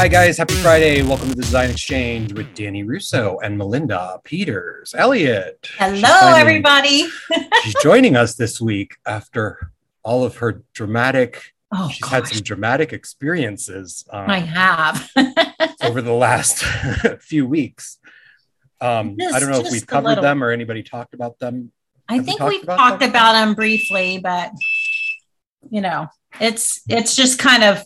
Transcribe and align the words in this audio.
Hi, 0.00 0.08
guys. 0.08 0.38
Happy 0.38 0.54
Friday. 0.54 1.02
Welcome 1.02 1.28
to 1.28 1.34
the 1.34 1.42
Design 1.42 1.68
Exchange 1.68 2.32
with 2.32 2.54
Danny 2.54 2.84
Russo 2.84 3.38
and 3.44 3.58
Melinda 3.58 4.18
Peters. 4.24 4.94
Elliot. 4.96 5.68
Hello, 5.76 6.34
everybody. 6.36 7.06
she's 7.62 7.74
joining 7.82 8.16
us 8.16 8.34
this 8.34 8.62
week 8.62 8.96
after 9.04 9.72
all 10.02 10.24
of 10.24 10.38
her 10.38 10.62
dramatic, 10.72 11.52
Oh, 11.70 11.90
she's 11.90 12.00
gosh. 12.00 12.12
had 12.12 12.26
some 12.28 12.40
dramatic 12.42 12.94
experiences 12.94 14.06
um, 14.10 14.30
I 14.30 14.38
have. 14.38 15.10
over 15.82 16.00
the 16.00 16.14
last 16.14 16.64
few 17.20 17.46
weeks. 17.46 17.98
Um, 18.80 19.18
I 19.34 19.38
don't 19.38 19.50
know 19.50 19.60
if 19.60 19.70
we've 19.70 19.86
covered 19.86 20.08
little. 20.08 20.24
them 20.24 20.42
or 20.42 20.50
anybody 20.50 20.82
talked 20.82 21.12
about 21.12 21.38
them. 21.40 21.72
I 22.08 22.14
Have 22.14 22.22
we 22.22 22.26
think 22.26 22.38
talked 22.38 22.48
we've 22.48 22.62
about 22.62 22.76
talked 22.78 23.00
that? 23.00 23.10
about 23.10 23.32
them 23.34 23.52
briefly, 23.52 24.18
but 24.18 24.50
you 25.70 25.82
know, 25.82 26.08
it's 26.40 26.80
it's 26.88 27.14
just 27.16 27.38
kind 27.38 27.62
of 27.64 27.84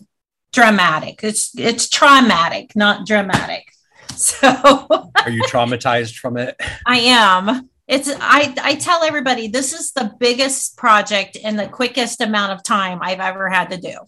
dramatic. 0.55 1.21
It's 1.23 1.51
it's 1.59 1.89
traumatic, 1.89 2.75
not 2.75 3.07
dramatic. 3.07 3.69
So 4.17 4.47
Are 4.47 5.31
you 5.31 5.43
traumatized 5.43 6.19
from 6.19 6.37
it? 6.37 6.55
I 6.87 6.99
am. 6.99 7.69
It's 7.89 8.09
I 8.09 8.55
I 8.63 8.77
tell 8.77 9.03
everybody 9.03 9.49
this 9.49 9.73
is 9.73 9.91
the 9.91 10.15
biggest 10.21 10.77
project 10.77 11.35
in 11.35 11.57
the 11.57 11.67
quickest 11.67 12.21
amount 12.21 12.53
of 12.53 12.63
time 12.63 13.01
I've 13.03 13.19
ever 13.19 13.51
had 13.51 13.71
to 13.71 13.77
do. 13.77 13.99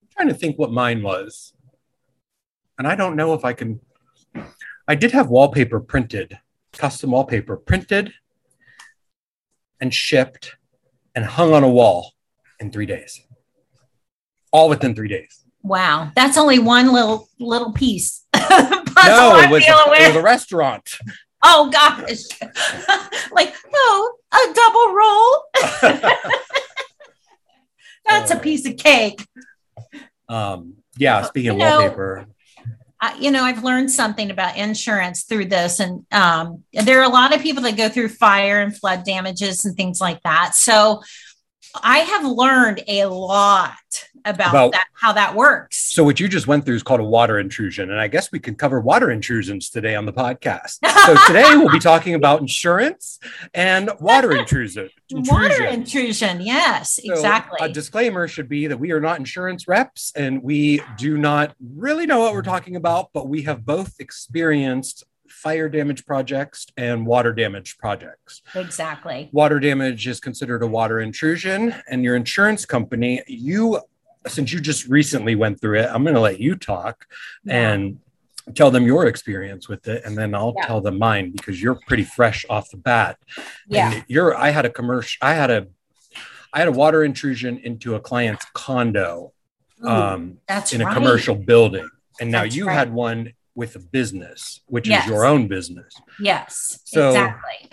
I'm 0.00 0.08
trying 0.12 0.28
to 0.28 0.34
think 0.34 0.56
what 0.56 0.70
mine 0.70 1.02
was. 1.02 1.54
And 2.78 2.86
I 2.86 2.94
don't 2.94 3.16
know 3.16 3.34
if 3.34 3.44
I 3.44 3.52
can. 3.52 3.80
I 4.86 4.94
did 4.94 5.10
have 5.10 5.28
wallpaper 5.28 5.80
printed, 5.80 6.38
custom 6.72 7.10
wallpaper 7.10 7.56
printed 7.56 8.14
and 9.80 9.92
shipped 9.92 10.54
and 11.16 11.24
hung 11.24 11.52
on 11.52 11.64
a 11.64 11.68
wall 11.68 12.13
in 12.60 12.70
three 12.70 12.86
days. 12.86 13.20
All 14.52 14.68
within 14.68 14.94
three 14.94 15.08
days. 15.08 15.40
Wow, 15.62 16.10
that's 16.14 16.36
only 16.36 16.58
one 16.58 16.92
little 16.92 17.28
little 17.38 17.72
piece. 17.72 18.24
No, 19.06 19.36
it 19.38 19.50
was, 19.50 19.66
a, 19.66 19.90
with. 19.90 20.00
it 20.00 20.06
was 20.06 20.16
a 20.16 20.22
restaurant. 20.22 20.88
Oh 21.42 21.68
gosh. 21.70 22.22
like, 23.32 23.52
no, 23.72 24.12
a 24.32 24.54
double 24.54 24.94
roll. 24.94 26.12
That's 28.06 28.30
a 28.30 28.38
piece 28.38 28.66
of 28.66 28.76
cake. 28.76 29.26
Um, 30.28 30.76
yeah, 30.96 31.22
speaking 31.22 31.50
of 31.50 31.56
You 31.58 31.64
know- 31.64 31.80
wallpaper, 31.80 32.26
Uh, 33.00 33.14
you 33.18 33.30
know, 33.30 33.42
I've 33.42 33.62
learned 33.64 33.90
something 33.90 34.30
about 34.30 34.56
insurance 34.56 35.24
through 35.24 35.46
this. 35.46 35.80
And 35.80 36.06
um, 36.12 36.62
there 36.72 37.00
are 37.00 37.04
a 37.04 37.08
lot 37.12 37.34
of 37.34 37.42
people 37.42 37.62
that 37.64 37.76
go 37.76 37.88
through 37.90 38.08
fire 38.08 38.62
and 38.62 38.74
flood 38.74 39.04
damages 39.04 39.64
and 39.66 39.76
things 39.76 40.00
like 40.00 40.22
that. 40.22 40.54
So 40.54 41.02
I 41.82 41.98
have 41.98 42.24
learned 42.24 42.82
a 42.88 43.06
lot 43.06 43.72
about, 44.24 44.50
About- 44.50 44.72
that, 44.72 44.86
how 44.94 45.12
that 45.12 45.34
works. 45.34 45.76
so 45.92 46.02
what 46.02 46.18
you 46.18 46.28
just 46.28 46.46
went 46.46 46.64
through 46.64 46.76
is 46.76 46.82
called 46.82 47.00
a 47.00 47.04
water 47.04 47.38
intrusion. 47.38 47.90
And 47.90 48.00
I 48.00 48.08
guess 48.08 48.32
we 48.32 48.38
can 48.38 48.54
cover 48.54 48.80
water 48.80 49.10
intrusions 49.10 49.68
today 49.68 49.94
on 49.94 50.06
the 50.06 50.12
podcast. 50.12 50.78
So 51.04 51.14
today 51.26 51.44
we'll 51.56 51.70
be 51.70 51.78
talking 51.78 52.14
about 52.14 52.40
insurance 52.40 53.18
and 53.52 53.90
water 54.00 54.32
intrusion. 54.38 54.88
Water 55.10 55.64
intrusion. 55.66 55.74
intrusion. 55.74 56.40
Yes, 56.40 57.00
So, 57.04 57.12
exactly. 57.12 57.58
A 57.60 57.68
disclaimer 57.68 58.26
should 58.28 58.48
be 58.48 58.66
that 58.68 58.78
we 58.78 58.92
are 58.92 59.00
not 59.00 59.18
insurance 59.18 59.68
reps 59.68 60.12
and 60.16 60.42
we 60.42 60.80
do 60.96 61.18
not 61.18 61.54
really 61.60 62.06
know 62.06 62.20
what 62.20 62.32
we're 62.32 62.42
talking 62.42 62.76
about, 62.76 63.10
but 63.12 63.28
we 63.28 63.42
have 63.42 63.66
both 63.66 63.94
experienced 63.98 65.04
fire 65.44 65.68
damage 65.68 66.06
projects 66.06 66.66
and 66.78 67.04
water 67.06 67.32
damage 67.34 67.76
projects. 67.76 68.40
exactly. 68.54 69.28
Water 69.30 69.60
damage 69.60 70.08
is 70.08 70.18
considered 70.18 70.62
a 70.62 70.66
water 70.66 71.00
intrusion, 71.00 71.74
and 71.90 72.02
your 72.02 72.16
insurance 72.16 72.64
company, 72.64 73.22
you, 73.28 73.78
since 74.26 74.52
you 74.54 74.58
just 74.60 74.88
recently 74.88 75.34
went 75.34 75.60
through 75.60 75.80
it, 75.80 75.88
I'm 75.92 76.02
going 76.02 76.14
to 76.14 76.20
let 76.30 76.40
you 76.40 76.54
talk 76.56 77.06
Yeah. 77.44 77.72
and 77.72 78.00
tell 78.54 78.70
them 78.70 78.86
your 78.86 79.06
experience 79.06 79.68
with 79.68 79.86
it, 79.86 80.02
and 80.06 80.16
then 80.16 80.34
I'll 80.34 80.54
Yeah. 80.56 80.66
tell 80.66 80.80
them 80.80 80.98
mine 80.98 81.30
because 81.30 81.60
you're 81.62 81.78
pretty 81.86 82.04
fresh 82.04 82.46
off 82.48 82.70
the 82.70 82.78
bat. 82.78 83.18
yeah. 83.68 83.92
And 83.92 84.04
you're 84.08 84.34
I 84.34 84.48
had 84.48 84.64
a 84.64 84.70
commercial 84.70 85.18
I 85.20 85.34
had 85.34 85.50
a 85.50 85.66
I 86.54 86.58
had 86.60 86.68
a 86.68 86.72
water 86.72 87.04
intrusion 87.04 87.58
into 87.58 87.96
a 87.96 88.00
client's 88.00 88.46
condo 88.54 89.32
Ooh, 89.84 89.88
um 89.88 90.38
in 90.72 90.80
a 90.80 90.84
right. 90.86 90.94
commercial 90.94 91.34
building. 91.34 91.88
And 92.20 92.30
now 92.30 92.42
That's 92.44 92.54
you 92.56 92.66
right. 92.66 92.74
had 92.74 92.92
one 92.94 93.32
with 93.54 93.76
a 93.76 93.78
business, 93.78 94.60
which 94.66 94.88
Yes. 94.88 95.04
is 95.04 95.10
your 95.10 95.24
own 95.24 95.46
business. 95.48 95.94
Yes, 96.18 96.78
So- 96.84 97.08
exactly. 97.08 97.70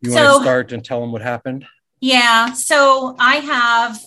You 0.00 0.10
want 0.12 0.38
to 0.38 0.42
start 0.42 0.72
and 0.72 0.84
tell 0.84 1.00
them 1.00 1.12
what 1.12 1.22
happened? 1.22 1.64
Yeah. 2.00 2.52
So 2.54 3.14
I 3.18 3.36
have 3.36 3.98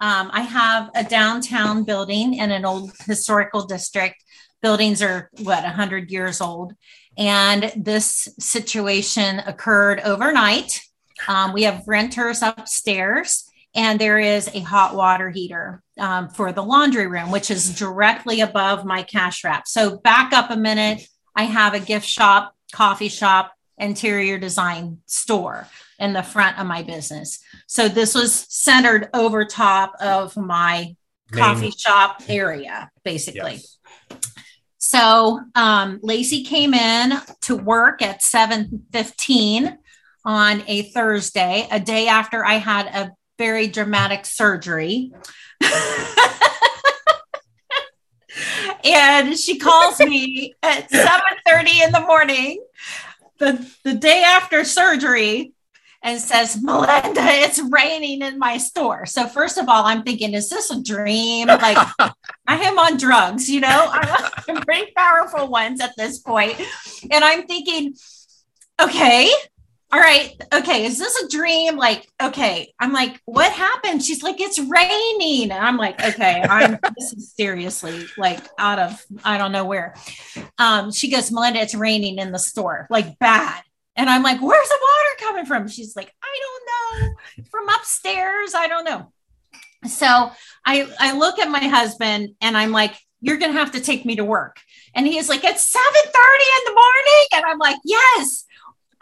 um, 0.00 0.30
I 0.32 0.40
have 0.40 0.90
a 0.96 1.04
downtown 1.04 1.84
building 1.84 2.34
in 2.34 2.50
an 2.50 2.64
old 2.64 2.90
historical 3.06 3.66
district. 3.66 4.16
Buildings 4.60 5.00
are 5.00 5.30
what 5.42 5.62
hundred 5.64 6.10
years 6.10 6.40
old, 6.40 6.72
and 7.16 7.70
this 7.76 8.26
situation 8.40 9.38
occurred 9.40 10.00
overnight. 10.00 10.80
Um, 11.28 11.52
we 11.52 11.62
have 11.64 11.84
renters 11.86 12.42
upstairs, 12.42 13.44
and 13.74 13.98
there 13.98 14.18
is 14.18 14.48
a 14.54 14.60
hot 14.60 14.94
water 14.94 15.30
heater 15.30 15.82
um, 15.98 16.28
for 16.28 16.52
the 16.52 16.62
laundry 16.62 17.06
room, 17.06 17.30
which 17.30 17.50
is 17.50 17.76
directly 17.78 18.40
above 18.40 18.84
my 18.84 19.02
cash 19.02 19.44
wrap. 19.44 19.66
So 19.66 19.98
back 19.98 20.32
up 20.32 20.50
a 20.50 20.56
minute. 20.56 21.06
I 21.34 21.44
have 21.44 21.72
a 21.72 21.80
gift 21.80 22.06
shop, 22.06 22.54
coffee 22.72 23.08
shop, 23.08 23.52
interior 23.78 24.38
design 24.38 24.98
store 25.06 25.66
in 25.98 26.12
the 26.12 26.22
front 26.22 26.58
of 26.58 26.66
my 26.66 26.82
business. 26.82 27.38
So 27.66 27.88
this 27.88 28.14
was 28.14 28.46
centered 28.50 29.08
over 29.14 29.44
top 29.44 29.94
of 30.00 30.36
my 30.36 30.96
coffee 31.30 31.70
shop 31.70 32.22
area, 32.28 32.90
basically. 33.04 33.60
Yes. 33.62 33.78
So 34.78 35.40
um, 35.54 36.00
Lacey 36.02 36.44
came 36.44 36.74
in 36.74 37.14
to 37.42 37.56
work 37.56 38.02
at 38.02 38.20
7:15 38.20 39.78
on 40.24 40.62
a 40.66 40.82
Thursday, 40.90 41.66
a 41.70 41.80
day 41.80 42.08
after 42.08 42.44
I 42.44 42.54
had 42.54 42.86
a 42.86 43.12
very 43.38 43.66
dramatic 43.66 44.26
surgery. 44.26 45.12
and 48.84 49.38
she 49.38 49.58
calls 49.58 49.98
me 50.00 50.54
at 50.62 50.90
7:30 50.90 51.86
in 51.86 51.92
the 51.92 52.00
morning, 52.00 52.64
the, 53.38 53.66
the 53.84 53.94
day 53.94 54.22
after 54.22 54.64
surgery, 54.64 55.52
and 56.02 56.20
says, 56.20 56.60
Melinda, 56.60 57.22
it's 57.22 57.60
raining 57.70 58.22
in 58.22 58.38
my 58.38 58.58
store. 58.58 59.06
So, 59.06 59.26
first 59.26 59.56
of 59.56 59.68
all, 59.68 59.84
I'm 59.84 60.02
thinking, 60.02 60.34
is 60.34 60.50
this 60.50 60.70
a 60.70 60.82
dream? 60.82 61.46
Like, 61.46 61.78
I 62.46 62.56
am 62.56 62.78
on 62.78 62.96
drugs, 62.96 63.48
you 63.48 63.60
know, 63.60 63.88
I'm 63.92 64.62
pretty 64.62 64.92
powerful 64.96 65.46
ones 65.48 65.80
at 65.80 65.96
this 65.96 66.18
point. 66.18 66.60
And 67.10 67.24
I'm 67.24 67.46
thinking, 67.46 67.94
okay, 68.80 69.30
all 69.92 70.00
right, 70.00 70.34
okay, 70.54 70.86
is 70.86 70.98
this 70.98 71.22
a 71.22 71.28
dream? 71.28 71.76
Like, 71.76 72.08
okay, 72.20 72.72
I'm 72.80 72.92
like, 72.92 73.20
what 73.26 73.52
happened? 73.52 74.02
She's 74.02 74.22
like, 74.22 74.40
it's 74.40 74.58
raining. 74.58 75.50
And 75.50 75.64
I'm 75.64 75.76
like, 75.76 76.02
okay, 76.02 76.42
I'm 76.48 76.78
this 76.96 77.12
is 77.12 77.34
seriously 77.34 78.06
like 78.16 78.40
out 78.58 78.78
of 78.78 79.04
I 79.22 79.36
don't 79.36 79.52
know 79.52 79.66
where. 79.66 79.94
Um, 80.56 80.92
she 80.92 81.10
goes, 81.10 81.30
Melinda, 81.30 81.60
it's 81.60 81.74
raining 81.74 82.16
in 82.18 82.32
the 82.32 82.38
store, 82.38 82.86
like 82.88 83.18
bad. 83.18 83.62
And 83.94 84.08
I'm 84.08 84.22
like, 84.22 84.40
where's 84.40 84.68
the 84.68 84.78
water 84.80 85.30
coming 85.30 85.44
from? 85.44 85.68
She's 85.68 85.94
like, 85.94 86.10
I 86.22 86.38
don't 86.40 87.04
know. 87.04 87.44
From 87.50 87.68
upstairs. 87.68 88.54
I 88.54 88.68
don't 88.68 88.84
know. 88.84 89.12
So 89.86 90.30
I 90.64 90.88
I 90.98 91.18
look 91.18 91.38
at 91.38 91.50
my 91.50 91.66
husband 91.68 92.30
and 92.40 92.56
I'm 92.56 92.72
like, 92.72 92.94
you're 93.20 93.36
gonna 93.36 93.52
have 93.52 93.72
to 93.72 93.80
take 93.80 94.06
me 94.06 94.16
to 94.16 94.24
work. 94.24 94.56
And 94.94 95.06
he 95.06 95.18
is 95.18 95.28
like, 95.28 95.44
it's 95.44 95.62
7 95.62 95.84
30 95.92 96.08
in 96.08 96.64
the 96.64 96.72
morning. 96.72 97.26
And 97.34 97.44
I'm 97.44 97.58
like, 97.58 97.76
yes, 97.84 98.46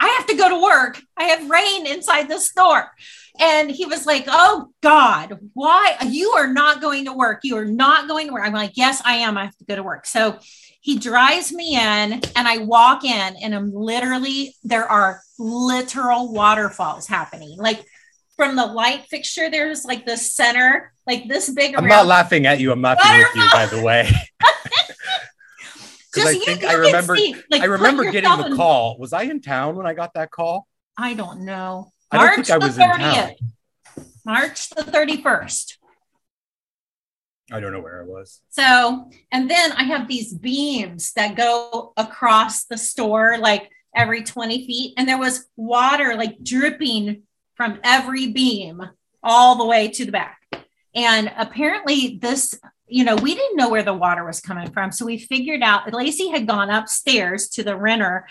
I 0.01 0.07
have 0.17 0.25
to 0.27 0.35
go 0.35 0.49
to 0.49 0.61
work. 0.61 1.01
I 1.15 1.25
have 1.25 1.49
rain 1.49 1.85
inside 1.85 2.27
the 2.27 2.39
store. 2.39 2.91
And 3.39 3.69
he 3.69 3.85
was 3.85 4.05
like, 4.05 4.25
Oh 4.27 4.73
God, 4.81 5.39
why? 5.53 5.95
You 6.07 6.31
are 6.31 6.51
not 6.51 6.81
going 6.81 7.05
to 7.05 7.13
work. 7.13 7.41
You 7.43 7.57
are 7.57 7.65
not 7.65 8.07
going 8.07 8.27
to 8.27 8.33
work. 8.33 8.43
I'm 8.43 8.53
like, 8.53 8.73
Yes, 8.73 9.01
I 9.05 9.17
am. 9.17 9.37
I 9.37 9.45
have 9.45 9.57
to 9.57 9.65
go 9.65 9.75
to 9.75 9.83
work. 9.83 10.05
So 10.07 10.39
he 10.81 10.97
drives 10.97 11.53
me 11.53 11.75
in 11.75 11.81
and 12.35 12.47
I 12.47 12.57
walk 12.57 13.05
in 13.05 13.35
and 13.43 13.53
I'm 13.53 13.71
literally, 13.71 14.55
there 14.63 14.85
are 14.85 15.21
literal 15.37 16.33
waterfalls 16.33 17.07
happening. 17.07 17.55
Like 17.57 17.85
from 18.35 18.55
the 18.55 18.65
light 18.65 19.05
fixture, 19.07 19.51
there's 19.51 19.85
like 19.85 20.07
the 20.07 20.17
center, 20.17 20.91
like 21.05 21.27
this 21.27 21.51
big. 21.51 21.75
I'm 21.75 21.85
around- 21.85 21.89
not 21.89 22.05
laughing 22.07 22.47
at 22.47 22.59
you, 22.59 22.71
I'm 22.71 22.81
laughing 22.81 23.19
with 23.19 23.35
you, 23.35 23.49
by 23.53 23.67
the 23.67 23.81
way. 23.83 24.09
Because 26.13 26.29
I 26.35 26.39
think 26.39 26.61
you- 26.61 26.67
I 26.67 26.73
remember 26.73 27.15
see, 27.15 27.35
like, 27.49 27.61
I 27.61 27.65
remember 27.65 28.11
getting 28.11 28.29
the 28.37 28.47
in- 28.47 28.55
call. 28.55 28.97
Was 28.97 29.13
I 29.13 29.23
in 29.23 29.41
town 29.41 29.75
when 29.75 29.85
I 29.85 29.93
got 29.93 30.13
that 30.15 30.31
call? 30.31 30.67
I 30.97 31.13
don't 31.13 31.41
know. 31.45 31.91
I 32.11 32.17
don't 32.17 32.25
March 32.25 32.35
think 32.47 32.49
I 32.51 32.57
the 32.59 32.65
was 32.67 32.77
in 32.77 32.83
town. 32.89 32.99
30th. 32.99 33.35
March 34.25 34.69
the 34.69 34.83
31st. 34.83 35.77
I 37.51 37.59
don't 37.59 37.73
know 37.73 37.81
where 37.81 38.01
I 38.01 38.05
was. 38.05 38.41
So, 38.49 39.09
and 39.31 39.49
then 39.49 39.71
I 39.73 39.83
have 39.83 40.07
these 40.07 40.33
beams 40.33 41.11
that 41.13 41.35
go 41.35 41.91
across 41.97 42.63
the 42.63 42.77
store 42.77 43.37
like 43.37 43.69
every 43.95 44.23
20 44.23 44.65
feet, 44.65 44.93
and 44.97 45.07
there 45.07 45.17
was 45.17 45.47
water 45.57 46.15
like 46.15 46.41
dripping 46.43 47.23
from 47.55 47.79
every 47.83 48.27
beam 48.27 48.81
all 49.21 49.55
the 49.57 49.65
way 49.65 49.89
to 49.89 50.05
the 50.05 50.11
back. 50.13 50.37
And 50.95 51.31
apparently, 51.37 52.17
this, 52.21 52.53
you 52.91 53.03
know, 53.03 53.15
we 53.15 53.33
didn't 53.33 53.57
know 53.57 53.69
where 53.69 53.83
the 53.83 53.93
water 53.93 54.25
was 54.25 54.41
coming 54.41 54.69
from. 54.71 54.91
So 54.91 55.05
we 55.05 55.17
figured 55.17 55.63
out 55.63 55.91
Lacey 55.93 56.29
had 56.29 56.45
gone 56.45 56.69
upstairs 56.69 57.47
to 57.49 57.63
the 57.63 57.75
renter 57.75 58.27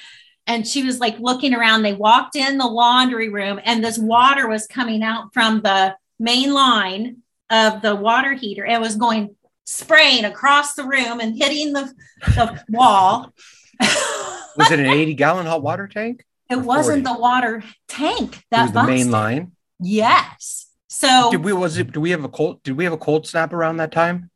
and 0.46 0.66
she 0.66 0.82
was 0.82 1.00
like 1.00 1.18
looking 1.18 1.54
around. 1.54 1.82
They 1.82 1.94
walked 1.94 2.36
in 2.36 2.58
the 2.58 2.66
laundry 2.66 3.28
room 3.28 3.58
and 3.64 3.82
this 3.82 3.98
water 3.98 4.48
was 4.48 4.66
coming 4.66 5.02
out 5.02 5.32
from 5.32 5.62
the 5.62 5.96
main 6.18 6.52
line 6.52 7.18
of 7.48 7.82
the 7.82 7.96
water 7.96 8.34
heater. 8.34 8.66
It 8.66 8.80
was 8.80 8.96
going 8.96 9.34
spraying 9.64 10.24
across 10.24 10.74
the 10.74 10.84
room 10.84 11.20
and 11.20 11.36
hitting 11.36 11.72
the, 11.72 11.92
the 12.20 12.62
wall. 12.68 13.32
Was 13.80 14.70
it 14.70 14.80
an 14.80 14.86
80 14.86 15.14
gallon 15.14 15.46
hot 15.46 15.62
water 15.62 15.86
tank? 15.86 16.24
It 16.50 16.56
wasn't 16.56 17.04
the 17.04 17.14
water 17.14 17.62
tank 17.88 18.44
that 18.50 18.60
it 18.60 18.62
was 18.62 18.72
the 18.72 18.82
main 18.82 19.10
line. 19.10 19.52
Yes. 19.78 20.66
So 20.88 21.30
Did 21.30 21.44
we 21.44 21.52
was 21.52 21.78
it 21.78 21.92
do 21.92 22.00
we 22.00 22.10
have 22.10 22.24
a 22.24 22.28
cold 22.28 22.62
did 22.64 22.76
we 22.76 22.82
have 22.82 22.92
a 22.92 22.98
cold 22.98 23.26
snap 23.26 23.52
around 23.52 23.76
that 23.76 23.92
time? 23.92 24.29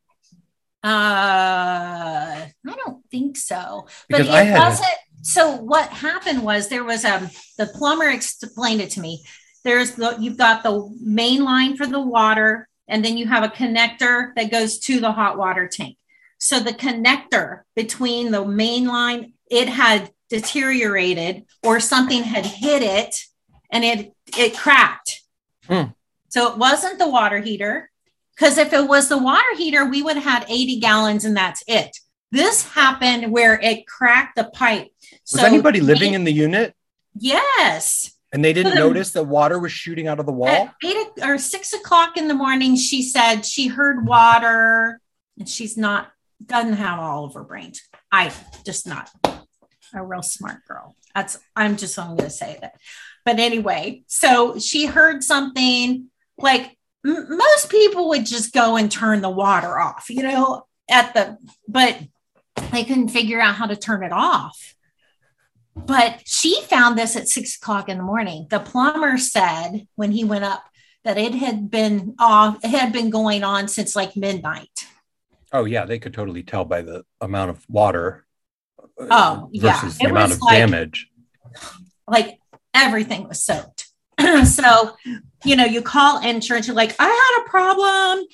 Uh 0.85 2.47
I 2.47 2.75
don't 2.85 3.03
think 3.09 3.37
so. 3.37 3.87
But 4.09 4.21
I 4.21 4.41
it 4.41 4.47
had 4.47 4.57
a- 4.57 4.59
wasn't 4.69 4.97
so 5.23 5.55
what 5.55 5.89
happened 5.89 6.43
was 6.43 6.69
there 6.69 6.83
was 6.83 7.03
um 7.03 7.29
the 7.57 7.65
plumber 7.65 8.09
explained 8.09 8.81
it 8.81 8.91
to 8.91 9.01
me. 9.01 9.23
There's 9.63 9.91
the 9.91 10.15
you've 10.19 10.37
got 10.37 10.61
the 10.63 10.87
main 11.01 11.43
line 11.43 11.75
for 11.75 11.87
the 11.87 11.99
water, 11.99 12.67
and 12.87 13.03
then 13.03 13.17
you 13.17 13.25
have 13.27 13.43
a 13.43 13.49
connector 13.49 14.35
that 14.35 14.51
goes 14.51 14.77
to 14.79 14.99
the 14.99 15.11
hot 15.11 15.37
water 15.37 15.67
tank. 15.67 15.97
So 16.37 16.59
the 16.59 16.73
connector 16.73 17.61
between 17.75 18.31
the 18.31 18.45
main 18.45 18.85
line, 18.85 19.33
it 19.49 19.67
had 19.67 20.11
deteriorated 20.29 21.45
or 21.63 21.79
something 21.79 22.23
had 22.23 22.45
hit 22.45 22.83
it 22.83 23.15
and 23.71 23.83
it 23.83 24.13
it 24.37 24.55
cracked. 24.55 25.23
Hmm. 25.67 25.85
So 26.29 26.51
it 26.51 26.57
wasn't 26.57 26.99
the 26.99 27.09
water 27.09 27.39
heater. 27.39 27.89
Because 28.37 28.57
if 28.57 28.73
it 28.73 28.87
was 28.87 29.07
the 29.09 29.17
water 29.17 29.55
heater, 29.57 29.85
we 29.85 30.01
would 30.01 30.15
have 30.17 30.23
had 30.23 30.45
80 30.49 30.79
gallons 30.79 31.23
and 31.25 31.35
that's 31.37 31.63
it. 31.67 31.95
This 32.31 32.67
happened 32.73 33.31
where 33.31 33.59
it 33.61 33.87
cracked 33.87 34.35
the 34.35 34.43
pipe. 34.45 34.89
Was 35.31 35.41
anybody 35.43 35.79
living 35.79 36.11
they- 36.11 36.15
in 36.15 36.23
the 36.25 36.33
unit 36.33 36.75
Yes. 37.17 38.11
and 38.33 38.43
they 38.43 38.51
didn't 38.51 38.73
So 38.73 38.75
the- 38.75 38.87
notice 38.87 39.11
that 39.11 39.23
water 39.23 39.57
was 39.59 39.71
shooting 39.71 40.07
out 40.07 40.19
of 40.19 40.25
the 40.25 40.33
wall? 40.33 40.49
At 40.49 40.73
eight 40.83 41.07
or 41.23 41.37
six 41.37 41.71
o'clock 41.73 42.17
in 42.17 42.27
the 42.27 42.33
morning, 42.33 42.75
she 42.75 43.01
said 43.03 43.45
she 43.45 43.67
heard 43.67 44.05
water 44.05 44.99
and 45.39 45.47
she's 45.47 45.77
not, 45.77 46.11
doesn't 46.45 46.73
have 46.73 46.99
all 46.99 47.25
of 47.25 47.33
her 47.35 47.43
brains. 47.43 47.81
I 48.11 48.33
just 48.65 48.85
not 48.85 49.09
a 49.93 50.03
real 50.03 50.21
smart 50.23 50.65
girl. 50.67 50.95
That's, 51.13 51.37
I'm 51.55 51.77
just 51.77 51.97
only 51.97 52.17
going 52.17 52.29
to 52.29 52.35
say 52.35 52.57
that. 52.59 52.75
But 53.23 53.39
anyway, 53.39 54.03
so 54.07 54.59
she 54.59 54.85
heard 54.87 55.23
something 55.23 56.07
like 56.37 56.74
m- 57.05 57.27
most 57.37 57.69
people 57.69 58.09
would 58.09 58.25
just 58.25 58.53
go 58.53 58.75
and 58.75 58.91
turn 58.91 59.21
the 59.21 59.29
water 59.29 59.79
off, 59.79 60.09
you 60.09 60.23
know, 60.23 60.65
at 60.89 61.13
the, 61.13 61.37
but 61.67 61.99
they 62.71 62.83
couldn't 62.83 63.09
figure 63.09 63.39
out 63.39 63.55
how 63.55 63.65
to 63.67 63.75
turn 63.75 64.03
it 64.03 64.11
off. 64.11 64.75
But 65.75 66.21
she 66.25 66.61
found 66.63 66.97
this 66.97 67.15
at 67.15 67.27
six 67.27 67.57
o'clock 67.57 67.89
in 67.89 67.97
the 67.97 68.03
morning. 68.03 68.47
The 68.49 68.59
plumber 68.59 69.17
said 69.17 69.87
when 69.95 70.11
he 70.11 70.23
went 70.23 70.45
up 70.45 70.63
that 71.03 71.17
it 71.17 71.35
had 71.35 71.69
been 71.69 72.15
off, 72.17 72.63
it 72.63 72.69
had 72.69 72.93
been 72.93 73.09
going 73.09 73.43
on 73.43 73.67
since 73.67 73.95
like 73.95 74.15
midnight. 74.15 74.87
Oh 75.51 75.65
yeah, 75.65 75.85
they 75.85 75.99
could 75.99 76.13
totally 76.13 76.43
tell 76.43 76.65
by 76.65 76.81
the 76.81 77.03
amount 77.21 77.49
of 77.51 77.65
water 77.69 78.25
uh, 78.99 79.07
Oh, 79.11 79.49
yeah. 79.51 79.73
versus 79.81 79.97
the 79.97 80.05
It 80.05 80.11
amount 80.11 80.31
of 80.31 80.41
like- 80.41 80.57
damage. 80.57 81.09
Like 82.07 82.39
everything 82.73 83.27
was 83.27 83.43
soaked. 83.43 83.87
so, 84.45 84.95
you 85.45 85.55
know, 85.55 85.65
you 85.65 85.81
call 85.81 86.21
insurance, 86.21 86.67
you're 86.67 86.75
like, 86.75 86.95
I 86.99 87.05
had 87.05 87.45
a 87.45 87.49
problem. 87.49 88.25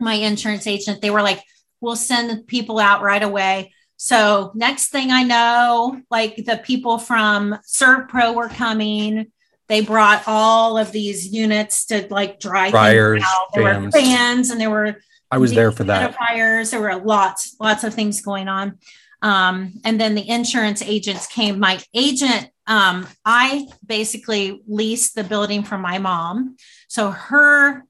My 0.00 0.14
insurance 0.14 0.66
agent, 0.66 1.00
they 1.00 1.10
were 1.10 1.22
like, 1.22 1.42
we'll 1.80 1.96
send 1.96 2.46
people 2.46 2.78
out 2.78 3.02
right 3.02 3.22
away. 3.22 3.72
So 3.96 4.50
next 4.54 4.88
thing 4.88 5.12
I 5.12 5.22
know, 5.22 6.00
like 6.10 6.36
the 6.36 6.60
people 6.64 6.98
from 6.98 7.56
SERVPRO 7.66 8.34
were 8.34 8.48
coming. 8.48 9.30
They 9.68 9.80
brought 9.80 10.24
all 10.26 10.76
of 10.76 10.90
these 10.90 11.32
units 11.32 11.86
to 11.86 12.08
like 12.10 12.40
dry 12.40 12.70
Dryers, 12.70 13.22
out. 13.24 13.46
There 13.54 13.62
were 13.62 13.90
fans. 13.90 13.94
fans 13.94 14.50
and 14.50 14.60
there 14.60 14.70
were 14.70 14.96
I 15.30 15.38
was 15.38 15.54
there 15.54 15.72
for 15.72 15.84
that. 15.84 16.14
Fires. 16.14 16.72
There 16.72 16.80
were 16.80 16.96
lots, 16.96 17.56
lots 17.58 17.84
of 17.84 17.94
things 17.94 18.20
going 18.20 18.48
on. 18.48 18.78
Um, 19.22 19.80
and 19.82 19.98
then 19.98 20.14
the 20.14 20.28
insurance 20.28 20.82
agents 20.82 21.26
came. 21.26 21.58
My 21.58 21.80
agent, 21.94 22.50
um, 22.66 23.06
I 23.24 23.66
basically 23.84 24.62
leased 24.66 25.14
the 25.14 25.24
building 25.24 25.62
from 25.64 25.80
my 25.80 25.98
mom. 25.98 26.56
So 26.88 27.10
her 27.10 27.84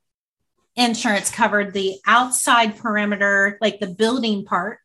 insurance 0.77 1.31
covered 1.31 1.73
the 1.75 1.97
outside 2.07 2.77
perimeter, 2.79 3.59
like 3.61 3.79
the 3.81 3.89
building 3.89 4.45
part. 4.45 4.79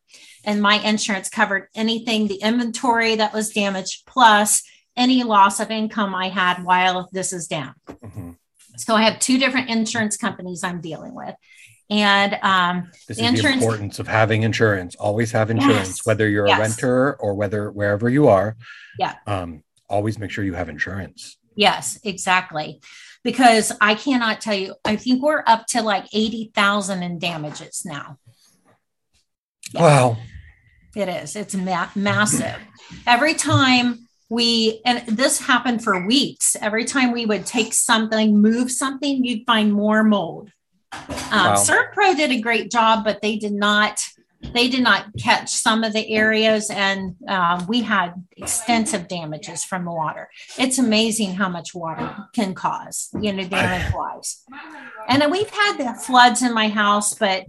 And 0.44 0.60
my 0.62 0.74
insurance 0.76 1.28
covered 1.28 1.68
anything, 1.74 2.28
the 2.28 2.36
inventory 2.42 3.16
that 3.16 3.32
was 3.32 3.50
damaged, 3.50 4.02
plus 4.06 4.62
any 4.96 5.22
loss 5.22 5.60
of 5.60 5.70
income 5.70 6.14
I 6.14 6.28
had 6.28 6.62
while 6.64 7.08
this 7.12 7.32
is 7.32 7.46
down. 7.46 7.74
Mhm. 7.88 8.36
So 8.76 8.94
I 8.94 9.02
have 9.02 9.18
two 9.18 9.38
different 9.38 9.70
insurance 9.70 10.16
companies 10.16 10.62
I'm 10.62 10.80
dealing 10.80 11.14
with. 11.14 11.34
And 11.90 12.38
um, 12.42 12.90
This 13.08 13.16
The 13.16 13.24
is 13.24 13.30
insurance- 13.30 13.60
the 13.60 13.64
importance 13.66 13.98
of 13.98 14.08
having 14.08 14.42
insurance. 14.42 14.94
Always 14.96 15.32
have 15.32 15.50
insurance, 15.50 15.88
Yes. 15.88 16.06
whether 16.06 16.28
you're 16.28 16.46
Yes. 16.46 16.58
a 16.58 16.60
renter 16.60 17.14
or 17.14 17.34
whether 17.34 17.70
wherever 17.70 18.08
you 18.10 18.28
are. 18.28 18.56
Yeah. 18.98 19.14
Um, 19.26 19.62
always 19.88 20.18
make 20.18 20.30
sure 20.30 20.44
you 20.44 20.54
have 20.54 20.68
insurance. 20.68 21.36
yes, 21.56 21.98
exactly. 22.04 22.80
Because 23.24 23.72
I 23.80 23.94
cannot 23.96 24.40
tell 24.40 24.54
you, 24.54 24.74
I 24.84 24.94
think 24.96 25.22
we're 25.22 25.42
up 25.46 25.66
to 25.68 25.82
like 25.82 26.06
80,000 26.12 27.02
in 27.02 27.18
damages 27.18 27.82
now. 27.84 28.16
Yeah. 29.74 29.82
Wow. 29.82 30.16
It 30.94 31.08
is. 31.08 31.34
It's 31.36 31.54
ma- 31.54 31.88
massive. 31.94 32.56
Every 33.06 33.34
time 33.34 34.06
we, 34.30 34.80
and 34.86 35.04
this 35.08 35.40
happened 35.40 35.82
for 35.82 36.06
weeks, 36.06 36.56
every 36.60 36.84
time 36.84 37.12
we 37.12 37.26
would 37.26 37.44
take 37.44 37.74
something, 37.74 38.40
move 38.40 38.70
something, 38.70 39.24
you'd 39.24 39.44
find 39.46 39.72
more 39.72 40.04
mold. 40.04 40.50
Um, 40.92 41.54
Wow. 41.56 42.14
Did 42.16 42.30
a 42.30 42.40
great 42.40 42.70
job, 42.70 43.04
but 43.04 43.20
they 43.20 43.36
did 43.36 43.52
not. 43.52 44.00
They 44.40 44.68
did 44.68 44.82
not 44.82 45.06
catch 45.18 45.50
some 45.50 45.82
of 45.82 45.92
the 45.92 46.08
areas, 46.14 46.70
and 46.70 47.16
um, 47.28 47.66
we 47.66 47.82
had 47.82 48.14
extensive 48.36 49.08
damages 49.08 49.64
from 49.64 49.84
the 49.84 49.90
water. 49.90 50.30
It's 50.58 50.78
amazing 50.78 51.34
how 51.34 51.48
much 51.48 51.74
water 51.74 52.16
can 52.34 52.54
cause, 52.54 53.08
you 53.20 53.32
know, 53.32 53.44
damage 53.44 53.92
wise. 53.94 54.44
And 55.08 55.24
we've 55.30 55.50
had 55.50 55.76
the 55.78 55.94
floods 56.00 56.42
in 56.42 56.54
my 56.54 56.68
house, 56.68 57.14
but 57.14 57.46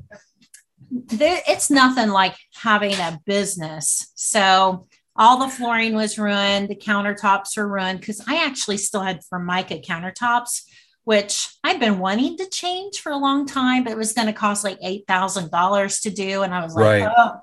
there, 0.91 1.41
it's 1.47 1.69
nothing 1.69 2.09
like 2.09 2.35
having 2.55 2.95
a 2.95 3.19
business. 3.25 4.11
So 4.15 4.87
all 5.15 5.39
the 5.39 5.49
flooring 5.49 5.95
was 5.95 6.17
ruined, 6.17 6.69
the 6.69 6.75
countertops 6.75 7.57
were 7.57 7.67
ruined 7.67 7.99
because 7.99 8.23
I 8.27 8.45
actually 8.45 8.77
still 8.77 9.01
had 9.01 9.23
Formica 9.25 9.79
countertops, 9.79 10.63
which 11.09 11.49
I've 11.63 11.79
been 11.79 11.97
wanting 11.97 12.37
to 12.37 12.47
change 12.49 12.99
for 13.01 13.11
a 13.11 13.17
long 13.17 13.47
time, 13.47 13.83
but 13.83 13.89
it 13.91 13.97
was 13.97 14.13
going 14.13 14.27
to 14.27 14.33
cost 14.33 14.63
like 14.63 14.77
eight 14.83 15.05
thousand 15.07 15.49
dollars 15.49 16.01
to 16.01 16.11
do, 16.11 16.43
and 16.43 16.53
I 16.53 16.61
was 16.63 16.75
like, 16.75 17.03
Right. 17.03 17.11
oh, 17.17 17.39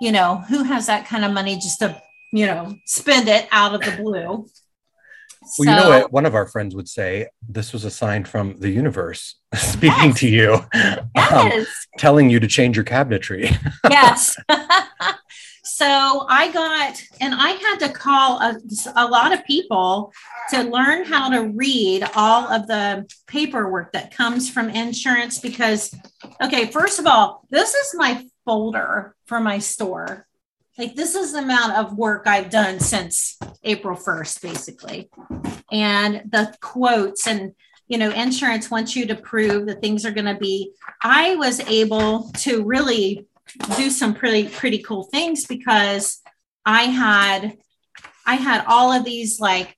you 0.00 0.12
know, 0.12 0.36
who 0.48 0.62
has 0.62 0.86
that 0.86 1.06
kind 1.06 1.22
of 1.26 1.32
money 1.34 1.56
just 1.56 1.80
to 1.80 2.00
you 2.32 2.46
know 2.46 2.74
spend 2.86 3.28
it 3.28 3.46
out 3.52 3.74
of 3.74 3.82
the 3.82 4.02
blue? 4.02 4.46
Well, 5.58 5.68
you 5.68 5.76
know 5.76 5.90
what? 5.90 6.10
One 6.10 6.24
of 6.24 6.34
our 6.34 6.46
friends 6.46 6.74
would 6.74 6.88
say 6.88 7.28
this 7.46 7.74
was 7.74 7.84
a 7.84 7.90
sign 7.90 8.24
from 8.24 8.58
the 8.58 8.70
universe 8.70 9.36
speaking 9.54 10.10
Yes. 10.10 10.20
to 10.20 10.28
you, 10.30 10.58
um, 11.16 11.66
telling 11.98 12.30
you 12.30 12.40
to 12.40 12.46
change 12.46 12.76
your 12.78 12.84
cabinetry. 12.86 13.54
yes. 13.90 14.36
so 15.70 16.26
I 16.28 16.50
got, 16.50 17.00
and 17.20 17.32
I 17.34 17.50
had 17.50 17.76
to 17.78 17.92
call 17.92 18.40
a, 18.40 18.60
a 18.96 19.06
lot 19.06 19.32
of 19.32 19.44
people 19.44 20.12
to 20.50 20.64
learn 20.64 21.04
how 21.04 21.30
to 21.30 21.48
read 21.48 22.04
all 22.16 22.52
of 22.52 22.66
the 22.66 23.06
paperwork 23.26 23.92
that 23.92 24.14
comes 24.14 24.50
from 24.50 24.68
insurance 24.68 25.38
because, 25.38 25.94
okay, 26.42 26.66
first 26.66 26.98
of 26.98 27.06
all, 27.06 27.46
this 27.50 27.74
is 27.74 27.94
my 27.94 28.26
folder 28.44 29.14
for 29.26 29.40
my 29.40 29.58
store. 29.58 30.26
Like, 30.76 30.96
this 30.96 31.14
is 31.14 31.32
the 31.32 31.38
amount 31.38 31.74
of 31.74 31.96
work 31.96 32.26
I've 32.26 32.50
done 32.50 32.80
since 32.80 33.38
April 33.62 33.96
1st, 33.96 34.42
basically. 34.42 35.08
And 35.70 36.22
the 36.30 36.54
quotes 36.60 37.26
and, 37.26 37.54
you 37.86 37.96
know, 37.96 38.10
insurance 38.10 38.70
wants 38.70 38.96
you 38.96 39.06
to 39.06 39.14
prove 39.14 39.66
that 39.66 39.80
things 39.80 40.04
are 40.04 40.10
going 40.10 40.26
to 40.26 40.38
be. 40.38 40.72
I 41.02 41.36
was 41.36 41.60
able 41.60 42.30
to 42.38 42.64
really 42.64 43.26
do 43.76 43.90
some 43.90 44.14
pretty 44.14 44.48
pretty 44.48 44.78
cool 44.78 45.04
things 45.04 45.46
because 45.46 46.20
I 46.64 46.84
had 46.84 47.56
I 48.26 48.34
had 48.34 48.64
all 48.66 48.92
of 48.92 49.04
these 49.04 49.40
like 49.40 49.76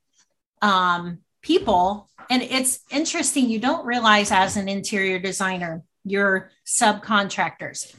um 0.60 1.18
people 1.42 2.08
and 2.30 2.42
it's 2.42 2.80
interesting 2.90 3.48
you 3.48 3.58
don't 3.58 3.84
realize 3.84 4.30
as 4.30 4.56
an 4.56 4.68
interior 4.68 5.18
designer 5.18 5.82
your 6.04 6.50
subcontractors 6.66 7.94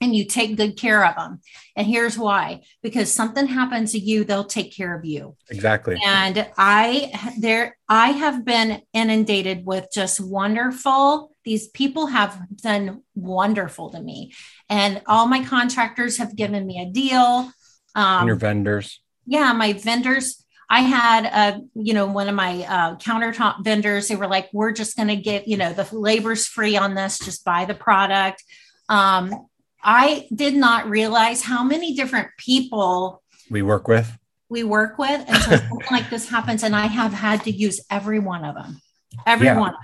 and 0.00 0.14
you 0.14 0.24
take 0.24 0.56
good 0.56 0.76
care 0.76 1.04
of 1.04 1.14
them. 1.14 1.40
And 1.76 1.86
here's 1.86 2.18
why 2.18 2.62
because 2.82 3.12
something 3.12 3.46
happens 3.46 3.92
to 3.92 3.98
you, 3.98 4.24
they'll 4.24 4.44
take 4.44 4.74
care 4.74 4.96
of 4.96 5.04
you. 5.04 5.36
Exactly. 5.50 5.96
And 6.04 6.48
I 6.58 7.12
there 7.38 7.76
I 7.88 8.08
have 8.10 8.44
been 8.44 8.82
inundated 8.92 9.64
with 9.64 9.88
just 9.92 10.20
wonderful 10.20 11.30
these 11.44 11.68
people 11.68 12.06
have 12.06 12.38
done 12.56 13.02
wonderful 13.14 13.90
to 13.90 14.00
me. 14.00 14.32
And 14.68 15.02
all 15.06 15.26
my 15.26 15.44
contractors 15.44 16.18
have 16.18 16.34
given 16.34 16.66
me 16.66 16.80
a 16.80 16.90
deal. 16.90 17.52
Um, 17.94 18.26
your 18.26 18.36
vendors. 18.36 19.00
Yeah, 19.26 19.52
my 19.52 19.74
vendors. 19.74 20.44
I 20.68 20.80
had 20.80 21.24
a, 21.26 21.60
you 21.74 21.92
know, 21.92 22.06
one 22.06 22.28
of 22.28 22.34
my 22.34 22.64
uh, 22.64 22.96
countertop 22.96 23.62
vendors. 23.64 24.08
They 24.08 24.16
were 24.16 24.26
like, 24.26 24.48
"We're 24.52 24.72
just 24.72 24.96
going 24.96 25.08
to 25.08 25.16
get, 25.16 25.46
you 25.46 25.56
know, 25.56 25.72
the 25.72 25.86
labor's 25.94 26.46
free 26.46 26.76
on 26.76 26.94
this. 26.94 27.18
Just 27.18 27.44
buy 27.44 27.64
the 27.66 27.74
product." 27.74 28.42
Um, 28.88 29.46
I 29.82 30.26
did 30.34 30.54
not 30.54 30.88
realize 30.88 31.42
how 31.42 31.62
many 31.62 31.94
different 31.94 32.28
people 32.38 33.22
we 33.50 33.62
work 33.62 33.86
with. 33.86 34.10
We 34.48 34.64
work 34.64 34.98
with, 34.98 35.24
and 35.28 35.42
so 35.42 35.50
something 35.56 35.86
like 35.90 36.10
this 36.10 36.28
happens, 36.28 36.62
and 36.62 36.74
I 36.74 36.86
have 36.86 37.12
had 37.12 37.44
to 37.44 37.50
use 37.50 37.80
every 37.90 38.18
one 38.18 38.44
of 38.44 38.54
them, 38.54 38.80
every 39.26 39.46
yeah. 39.46 39.58
one. 39.58 39.74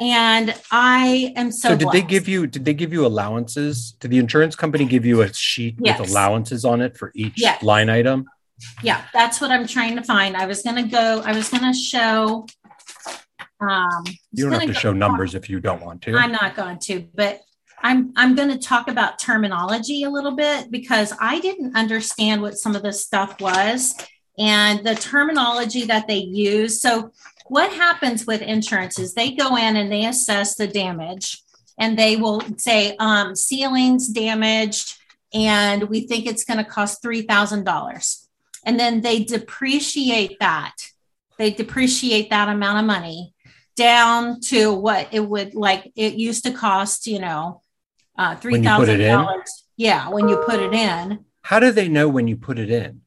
And 0.00 0.54
I 0.70 1.32
am 1.36 1.52
so. 1.52 1.68
So, 1.68 1.76
did 1.76 1.84
blessed. 1.84 1.92
they 1.92 2.02
give 2.02 2.28
you? 2.28 2.46
Did 2.46 2.64
they 2.64 2.74
give 2.74 2.92
you 2.92 3.06
allowances? 3.06 3.92
Did 4.00 4.10
the 4.10 4.18
insurance 4.18 4.56
company 4.56 4.84
give 4.86 5.04
you 5.04 5.22
a 5.22 5.32
sheet 5.32 5.76
yes. 5.78 6.00
with 6.00 6.10
allowances 6.10 6.64
on 6.64 6.80
it 6.80 6.96
for 6.96 7.12
each 7.14 7.34
yes. 7.40 7.62
line 7.62 7.88
item? 7.88 8.26
Yeah, 8.82 9.04
that's 9.12 9.40
what 9.40 9.50
I'm 9.50 9.66
trying 9.66 9.96
to 9.96 10.02
find. 10.02 10.36
I 10.36 10.46
was 10.46 10.62
going 10.62 10.76
to 10.76 10.90
go. 10.90 11.22
I 11.24 11.32
was 11.32 11.48
going 11.48 11.62
to 11.62 11.78
show. 11.78 12.46
Um, 13.60 14.04
you 14.32 14.48
don't 14.48 14.52
have 14.52 14.68
to 14.68 14.74
show 14.74 14.92
numbers 14.92 15.34
if 15.34 15.48
you 15.48 15.60
don't 15.60 15.80
want 15.80 16.02
to. 16.02 16.16
I'm 16.16 16.32
not 16.32 16.56
going 16.56 16.78
to, 16.80 17.06
but 17.14 17.40
I'm 17.82 18.12
I'm 18.16 18.34
going 18.34 18.48
to 18.48 18.58
talk 18.58 18.88
about 18.88 19.18
terminology 19.18 20.02
a 20.02 20.10
little 20.10 20.34
bit 20.34 20.70
because 20.70 21.12
I 21.20 21.38
didn't 21.38 21.76
understand 21.76 22.42
what 22.42 22.54
some 22.54 22.74
of 22.74 22.82
this 22.82 23.04
stuff 23.04 23.40
was 23.40 23.94
and 24.38 24.84
the 24.84 24.94
terminology 24.94 25.84
that 25.84 26.08
they 26.08 26.16
use. 26.16 26.80
So 26.80 27.12
what 27.44 27.72
happens 27.72 28.26
with 28.26 28.42
insurance 28.42 28.98
is 28.98 29.14
they 29.14 29.32
go 29.32 29.56
in 29.56 29.76
and 29.76 29.90
they 29.90 30.06
assess 30.06 30.56
the 30.56 30.66
damage 30.66 31.42
and 31.78 31.98
they 31.98 32.16
will 32.16 32.40
say 32.56 32.96
um, 32.98 33.34
ceilings 33.34 34.08
damaged 34.08 34.96
and 35.32 35.84
we 35.84 36.06
think 36.06 36.26
it's 36.26 36.44
going 36.44 36.58
to 36.58 36.64
cost 36.64 37.02
$3,000. 37.02 38.26
And 38.64 38.80
then 38.80 39.00
they 39.00 39.24
depreciate 39.24 40.38
that. 40.40 40.74
They 41.38 41.50
depreciate 41.50 42.30
that 42.30 42.48
amount 42.48 42.78
of 42.78 42.84
money 42.84 43.34
down 43.76 44.40
to 44.40 44.72
what 44.72 45.08
it 45.12 45.20
would 45.20 45.54
like 45.54 45.92
it 45.96 46.14
used 46.14 46.44
to 46.44 46.52
cost, 46.52 47.06
you 47.06 47.18
know, 47.18 47.62
uh, 48.16 48.36
three 48.36 48.62
thousand 48.62 49.00
dollars. 49.00 49.64
Yeah, 49.76 50.08
when 50.10 50.28
you 50.28 50.36
put 50.46 50.60
it 50.60 50.72
in. 50.72 51.24
How 51.42 51.58
do 51.58 51.72
they 51.72 51.88
know 51.88 52.08
when 52.08 52.28
you 52.28 52.36
put 52.36 52.58
it 52.58 52.70
in? 52.70 53.00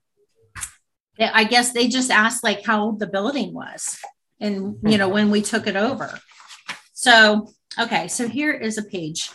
I 1.19 1.45
guess 1.45 1.71
they 1.71 1.87
just 1.87 2.11
asked 2.11 2.43
like 2.43 2.63
how 2.63 2.83
old 2.83 2.99
the 2.99 3.07
building 3.07 3.53
was, 3.53 3.97
and 4.39 4.77
hmm. 4.77 4.87
you 4.87 4.97
know 4.97 5.09
when 5.09 5.29
we 5.31 5.41
took 5.41 5.67
it 5.67 5.75
over. 5.75 6.19
So 6.93 7.49
okay, 7.79 8.07
so 8.07 8.27
here 8.27 8.51
is 8.51 8.77
a 8.77 8.83
page. 8.83 9.29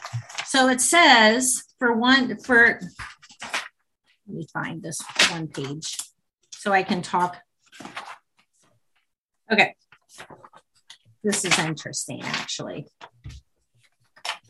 So 0.46 0.68
it 0.68 0.80
says 0.80 1.62
for 1.78 1.96
one 1.96 2.38
for. 2.38 2.80
Let 4.28 4.36
me 4.36 4.46
find 4.52 4.82
this 4.82 5.00
one 5.30 5.48
page 5.48 5.96
so 6.52 6.72
I 6.72 6.84
can 6.84 7.02
talk. 7.02 7.38
Okay. 9.50 9.74
This 11.24 11.44
is 11.44 11.58
interesting, 11.58 12.22
actually. 12.22 12.86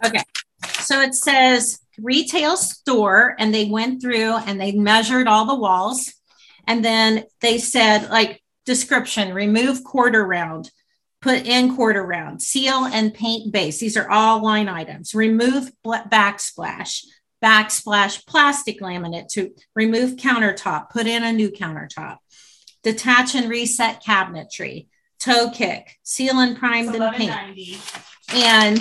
Okay. 0.04 0.22
So 0.80 1.00
it 1.00 1.14
says 1.14 1.80
retail 1.98 2.56
store, 2.56 3.34
and 3.38 3.54
they 3.54 3.64
went 3.64 4.02
through 4.02 4.36
and 4.36 4.60
they 4.60 4.72
measured 4.72 5.26
all 5.26 5.46
the 5.46 5.54
walls. 5.54 6.12
And 6.66 6.84
then 6.84 7.24
they 7.40 7.58
said, 7.58 8.10
like, 8.10 8.41
description 8.64 9.34
remove 9.34 9.84
quarter 9.84 10.24
round, 10.24 10.70
put 11.20 11.46
in 11.46 11.74
quarter 11.76 12.04
round, 12.04 12.42
seal 12.42 12.84
and 12.84 13.14
paint 13.14 13.52
base. 13.52 13.78
These 13.78 13.96
are 13.96 14.10
all 14.10 14.42
line 14.42 14.68
items. 14.68 15.14
Remove 15.14 15.70
backsplash, 15.84 17.04
backsplash 17.42 18.26
plastic 18.26 18.80
laminate 18.80 19.28
to 19.32 19.52
remove 19.74 20.16
countertop, 20.16 20.90
put 20.90 21.06
in 21.06 21.24
a 21.24 21.32
new 21.32 21.50
countertop. 21.50 22.18
Detach 22.82 23.34
and 23.34 23.48
reset 23.48 24.02
cabinetry, 24.02 24.88
toe 25.20 25.50
kick, 25.50 25.98
seal 26.02 26.38
and 26.38 26.58
primed 26.58 26.94
and 26.94 27.14
paint. 27.14 27.78
And 28.34 28.80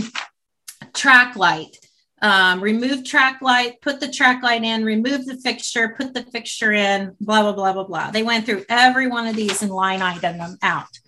track 0.93 1.35
light, 1.35 1.77
um, 2.21 2.61
remove 2.61 3.03
track 3.03 3.41
light, 3.41 3.81
put 3.81 3.99
the 3.99 4.11
track 4.11 4.43
light 4.43 4.63
in, 4.63 4.85
remove 4.85 5.25
the 5.25 5.37
fixture, 5.37 5.95
put 5.97 6.13
the 6.13 6.23
fixture 6.23 6.71
in, 6.71 7.15
blah, 7.19 7.41
blah, 7.41 7.53
blah, 7.53 7.73
blah, 7.73 7.83
blah. 7.83 8.11
They 8.11 8.23
went 8.23 8.45
through 8.45 8.65
every 8.69 9.07
one 9.07 9.27
of 9.27 9.35
these 9.35 9.61
and 9.63 9.71
line 9.71 10.01
item 10.01 10.37
them 10.37 10.57
out. 10.61 10.99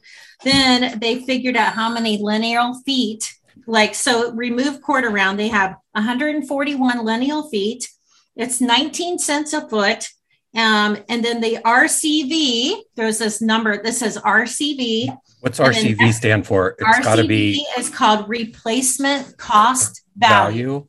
Then 0.44 1.00
they 1.00 1.22
figured 1.22 1.56
out 1.56 1.74
how 1.74 1.94
many 1.94 2.18
lineal 2.18 2.82
feet, 2.86 3.34
like, 3.68 3.96
so 3.96 4.32
remove 4.32 4.82
quarter 4.82 5.10
round, 5.10 5.40
they 5.40 5.50
have 5.50 5.76
141 5.92 7.06
lineal 7.06 7.50
feet. 7.50 7.88
It's 8.36 8.60
19 8.60 9.20
cents 9.20 9.54
a 9.54 9.68
foot. 9.68 10.10
Um, 10.56 10.98
and 11.10 11.24
then 11.24 11.42
the 11.42 11.60
RCV, 11.66 12.76
there's 12.96 13.20
this 13.20 13.42
number, 13.42 13.82
this 13.82 14.00
says 14.00 14.18
RCV. 14.18 15.16
What's 15.40 15.60
RCV 15.60 16.14
stand 16.14 16.46
for? 16.46 16.76
It's 16.78 17.00
got 17.00 17.16
to 17.16 17.28
be. 17.28 17.66
is 17.78 17.90
called 17.90 18.30
replacement 18.30 19.38
cost 19.38 20.04
value. 20.16 20.64
value. 20.64 20.88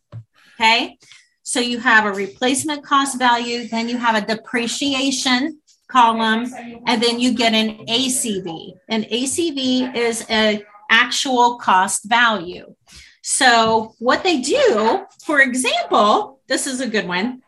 Okay. 0.55 0.99
So 1.43 1.61
you 1.61 1.79
have 1.79 2.07
a 2.07 2.13
replacement 2.13 2.85
cost 2.85 3.19
value, 3.19 3.69
then 3.69 3.89
you 3.89 3.99
have 3.99 4.15
a 4.15 4.27
depreciation 4.27 5.61
column, 5.89 6.47
and 6.87 7.03
then 7.03 7.21
you 7.21 7.35
get 7.35 7.53
an 7.53 7.87
ACV. 7.87 8.73
An 8.89 9.03
ACV 9.05 9.95
is 9.95 10.25
an 10.31 10.63
actual 10.91 11.59
cost 11.59 12.09
value. 12.09 12.75
So 13.23 13.95
what 13.99 14.25
they 14.25 14.41
do, 14.41 15.05
for 15.25 15.41
example, 15.41 16.41
this 16.49 16.67
is 16.67 16.81
a 16.81 16.89
good 16.89 17.07
one, 17.07 17.43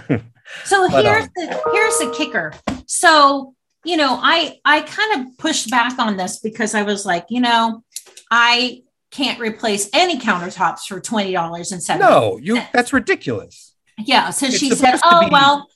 so 0.64 0.88
but, 0.92 1.04
here's 1.04 1.24
um, 1.24 1.30
the 1.36 1.62
here's 1.74 1.98
the 1.98 2.14
kicker. 2.16 2.54
So 2.86 3.56
you 3.86 3.98
know, 3.98 4.20
I 4.22 4.60
I 4.66 4.82
kind 4.82 5.22
of 5.22 5.38
pushed 5.38 5.70
back 5.70 6.00
on 6.00 6.18
this 6.18 6.40
because 6.40 6.74
I 6.74 6.84
was 6.84 7.06
like, 7.06 7.26
you 7.30 7.42
know, 7.42 7.84
I 8.32 8.84
can't 9.12 9.40
replace 9.40 9.90
any 9.94 10.20
countertops 10.20 10.88
for 10.88 11.00
twenty 11.00 11.32
dollars 11.32 11.72
and 11.72 11.82
seventy. 11.82 12.10
No, 12.10 12.38
you 12.38 12.62
that's 12.74 12.92
ridiculous. 12.92 13.76
Yeah. 13.98 14.32
So 14.32 14.48
it's 14.48 14.58
she 14.58 14.72
said, 14.72 15.00
"Oh 15.04 15.26
be- 15.26 15.32
well." 15.32 15.68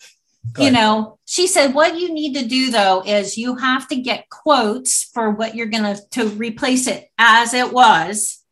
You 0.58 0.72
know, 0.72 1.20
she 1.26 1.46
said, 1.46 1.76
what 1.76 2.00
you 2.00 2.12
need 2.12 2.34
to 2.36 2.48
do 2.48 2.72
though 2.72 3.04
is 3.06 3.38
you 3.38 3.58
have 3.58 3.88
to 3.90 3.96
get 3.96 4.30
quotes 4.30 5.04
for 5.04 5.30
what 5.30 5.54
you're 5.54 5.68
going 5.68 5.96
to 6.12 6.28
replace 6.30 6.88
it 6.88 7.08
as 7.20 7.54
it 7.54 7.72
was. 7.72 8.44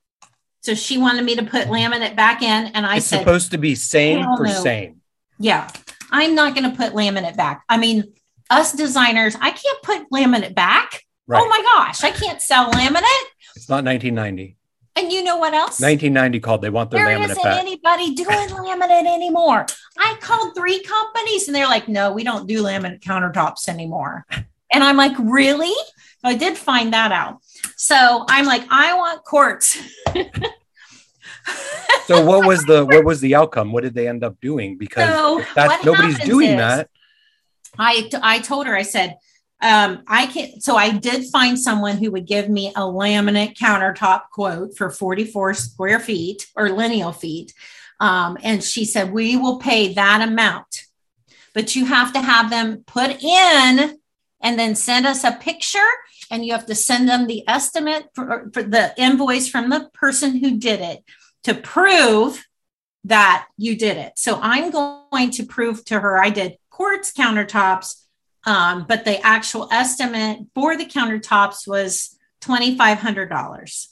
So 0.62 0.76
she 0.76 0.98
wanted 0.98 1.26
me 1.26 1.36
to 1.38 1.44
put 1.44 1.68
laminate 1.68 2.16
back 2.16 2.44
in, 2.44 2.66
and 2.68 2.86
I 2.86 2.98
it's 2.98 3.08
said, 3.08 3.20
supposed 3.20 3.52
to 3.52 3.58
be 3.58 3.74
same 3.74 4.24
for 4.36 4.44
no. 4.44 4.52
same. 4.52 5.02
Yeah, 5.40 5.70
I'm 6.12 6.36
not 6.36 6.56
going 6.56 6.70
to 6.70 6.76
put 6.76 6.94
laminate 6.94 7.38
back. 7.38 7.64
I 7.70 7.78
mean, 7.78 8.14
us 8.50 8.72
designers, 8.74 9.36
I 9.40 9.52
can't 9.52 9.82
put 9.84 10.10
laminate 10.12 10.56
back. 10.56 10.90
Oh 11.30 11.34
right. 11.34 11.42
Oh 11.44 11.50
my 11.50 11.62
gosh, 11.62 12.04
I 12.04 12.12
can't 12.12 12.42
sell 12.42 12.72
laminate. 12.72 13.28
It's 13.56 13.68
not 13.70 13.84
1990. 13.84 14.56
And 14.96 15.12
you 15.12 15.24
know 15.24 15.38
what 15.38 15.54
else? 15.54 15.80
1990 15.80 16.40
called. 16.40 16.62
They 16.62 16.70
want 16.72 16.90
their 16.90 17.06
there 17.06 17.18
laminate 17.20 17.32
isn't 17.32 17.44
back. 17.44 17.60
anybody 17.60 18.16
doing 18.16 18.30
laminate 18.50 19.06
anymore. 19.06 19.66
I 20.00 20.18
called 20.22 20.56
three 20.56 20.82
companies 20.82 21.48
and 21.48 21.56
they're 21.56 21.68
like, 21.68 21.88
no, 21.88 22.12
we 22.14 22.24
don't 22.24 22.48
do 22.48 22.64
laminate 22.64 23.02
countertops 23.02 23.70
anymore. 23.70 24.26
And 24.72 24.84
I'm 24.84 24.98
like, 24.98 25.14
really? 25.20 25.74
So 26.22 26.30
I 26.30 26.36
did 26.36 26.58
find 26.58 26.94
that 26.94 27.12
out. 27.12 27.40
So 27.76 28.26
I'm 28.28 28.46
like, 28.46 28.64
I 28.72 28.96
want 28.96 29.24
quartz. 29.24 29.78
so 32.06 32.26
what 32.26 32.46
was 32.46 32.64
the 32.66 32.86
what 32.86 33.04
was 33.06 33.22
the 33.22 33.36
outcome? 33.36 33.72
What 33.72 33.84
did 33.84 33.94
they 33.94 34.08
end 34.08 34.24
up 34.24 34.40
doing? 34.42 34.78
Because 34.80 35.10
So 35.10 35.44
that's 35.56 35.84
nobody's 35.86 36.20
doing 36.20 36.52
is- 36.52 36.58
that. 36.58 36.90
I 37.80 38.10
I 38.22 38.40
told 38.40 38.68
her 38.68 38.76
I 38.76 38.84
said 38.84 39.18
um, 39.62 40.04
I 40.08 40.28
can 40.28 40.62
so 40.62 40.76
I 40.76 40.92
did 40.92 41.26
find 41.26 41.58
someone 41.58 41.98
who 41.98 42.12
would 42.12 42.28
give 42.28 42.50
me 42.50 42.70
a 42.70 42.82
laminate 42.82 43.58
countertop 43.58 44.30
quote 44.32 44.78
for 44.78 44.92
44 44.92 45.54
square 45.56 46.00
feet 46.00 46.48
or 46.56 46.70
lineal 46.70 47.12
feet. 47.12 47.54
Um, 48.00 48.38
and 48.44 48.64
she 48.64 48.86
said, 48.86 49.12
We 49.12 49.36
will 49.36 49.58
pay 49.58 49.94
that 49.94 50.28
amount, 50.28 50.84
but 51.54 51.76
you 51.76 51.86
have 51.86 52.14
to 52.14 52.22
have 52.22 52.50
them 52.50 52.84
put 52.86 53.24
in 53.24 53.98
and 54.42 54.60
then 54.60 54.76
send 54.76 55.08
us 55.08 55.24
a 55.24 55.32
picture. 55.32 55.80
And 56.30 56.46
you 56.46 56.52
have 56.52 56.66
to 56.66 56.76
send 56.76 57.08
them 57.08 57.26
the 57.26 57.48
estimate 57.48 58.10
for, 58.14 58.50
for 58.54 58.62
the 58.62 58.94
invoice 58.98 59.48
from 59.48 59.70
the 59.70 59.90
person 59.94 60.36
who 60.36 60.58
did 60.58 60.82
it 60.82 61.04
to 61.44 61.56
prove 61.56 62.46
that 63.06 63.48
you 63.58 63.78
did 63.78 63.96
it. 63.96 64.14
So 64.18 64.38
I'm 64.42 64.70
going 64.70 65.32
to 65.32 65.46
prove 65.46 65.86
to 65.86 66.00
her 66.00 66.22
I 66.22 66.30
did 66.30 66.58
quartz 66.78 67.12
countertops, 67.12 68.04
um, 68.46 68.86
but 68.88 69.04
the 69.04 69.20
actual 69.26 69.68
estimate 69.72 70.42
for 70.54 70.78
the 70.78 70.86
countertops 70.86 71.68
was 71.68 72.16
$2,500. 72.42 73.88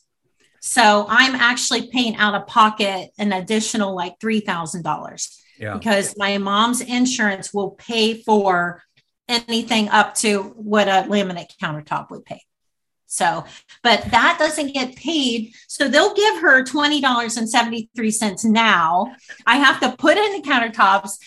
So 0.61 1.05
I'm 1.09 1.33
actually 1.35 1.89
paying 1.89 2.15
out 2.17 2.35
of 2.35 2.45
pocket 2.45 3.09
an 3.17 3.33
additional 3.33 3.95
like 3.95 4.19
$3,000 4.19 5.27
Yeah. 5.59 5.73
because 5.73 6.13
my 6.17 6.37
mom's 6.37 6.81
insurance 6.81 7.51
will 7.53 7.71
pay 7.71 8.21
for 8.21 8.83
anything 9.27 9.89
up 9.89 10.13
to 10.15 10.43
what 10.55 10.87
a 10.87 11.05
laminate 11.09 11.57
countertop 11.61 12.11
would 12.11 12.23
pay. 12.23 12.41
So, 13.07 13.45
but 13.81 14.03
that 14.11 14.37
doesn't 14.37 14.73
get 14.73 14.95
paid. 14.95 15.53
So 15.67 15.87
they'll 15.87 16.13
give 16.13 16.37
her 16.41 16.63
$20.73 16.63 18.45
now. 18.45 19.15
I 19.47 19.57
have 19.57 19.79
to 19.79 19.95
put 19.97 20.17
in 20.17 20.33
the 20.33 20.47
countertops 20.47 21.17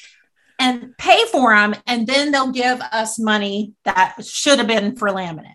and 0.58 0.96
pay 0.98 1.24
for 1.26 1.54
them. 1.54 1.74
And 1.86 2.06
then 2.06 2.32
they'll 2.32 2.52
give 2.52 2.80
us 2.80 3.18
money 3.18 3.74
that 3.84 4.16
should 4.24 4.58
have 4.58 4.68
been 4.68 4.96
for 4.96 5.08
laminate. 5.08 5.54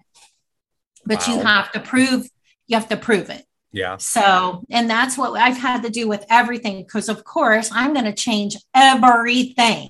But 1.05 1.27
you 1.27 1.39
have 1.39 1.71
to 1.73 1.79
prove, 1.79 2.27
you 2.67 2.77
have 2.77 2.89
to 2.89 2.97
prove 2.97 3.29
it. 3.29 3.43
Yeah. 3.73 3.97
So, 3.97 4.63
and 4.69 4.89
that's 4.89 5.17
what 5.17 5.33
I've 5.33 5.57
had 5.57 5.81
to 5.83 5.89
do 5.89 6.07
with 6.07 6.23
everything 6.29 6.83
because, 6.83 7.09
of 7.09 7.23
course, 7.23 7.69
I'm 7.73 7.93
going 7.93 8.05
to 8.05 8.13
change 8.13 8.55
everything 8.73 9.89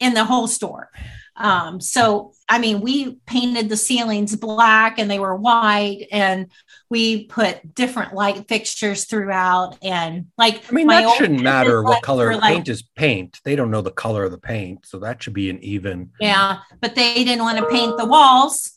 in 0.00 0.14
the 0.14 0.24
whole 0.24 0.48
store. 0.48 0.88
Um, 1.34 1.80
so, 1.80 2.32
I 2.48 2.58
mean, 2.58 2.80
we 2.82 3.14
painted 3.26 3.68
the 3.68 3.76
ceilings 3.76 4.36
black 4.36 4.98
and 4.98 5.10
they 5.10 5.18
were 5.18 5.34
white, 5.34 6.06
and 6.12 6.50
we 6.90 7.24
put 7.26 7.74
different 7.74 8.12
light 8.12 8.46
fixtures 8.48 9.06
throughout. 9.06 9.78
And 9.82 10.26
like, 10.36 10.62
I 10.70 10.72
mean, 10.74 10.86
that 10.88 11.16
shouldn't 11.16 11.40
matter 11.42 11.82
what 11.82 12.02
color 12.02 12.34
like- 12.36 12.42
paint 12.54 12.68
is 12.68 12.82
paint. 12.82 13.40
They 13.44 13.56
don't 13.56 13.70
know 13.70 13.80
the 13.80 13.90
color 13.90 14.24
of 14.24 14.30
the 14.30 14.38
paint, 14.38 14.84
so 14.86 14.98
that 14.98 15.22
should 15.22 15.32
be 15.32 15.48
an 15.48 15.58
even. 15.64 16.10
Yeah, 16.20 16.58
but 16.80 16.94
they 16.94 17.24
didn't 17.24 17.42
want 17.44 17.58
to 17.58 17.66
paint 17.66 17.96
the 17.96 18.06
walls. 18.06 18.72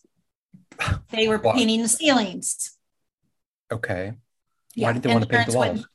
They 1.09 1.29
were 1.29 1.39
painting 1.39 1.81
the 1.81 1.87
ceilings. 1.87 2.77
Okay. 3.71 4.13
Yeah, 4.75 4.87
Why 4.87 4.93
did 4.93 5.03
they 5.03 5.11
want 5.13 5.23
to 5.23 5.29
paint 5.29 5.47
the 5.49 5.57
walls? 5.57 5.67
wouldn't- 5.69 5.87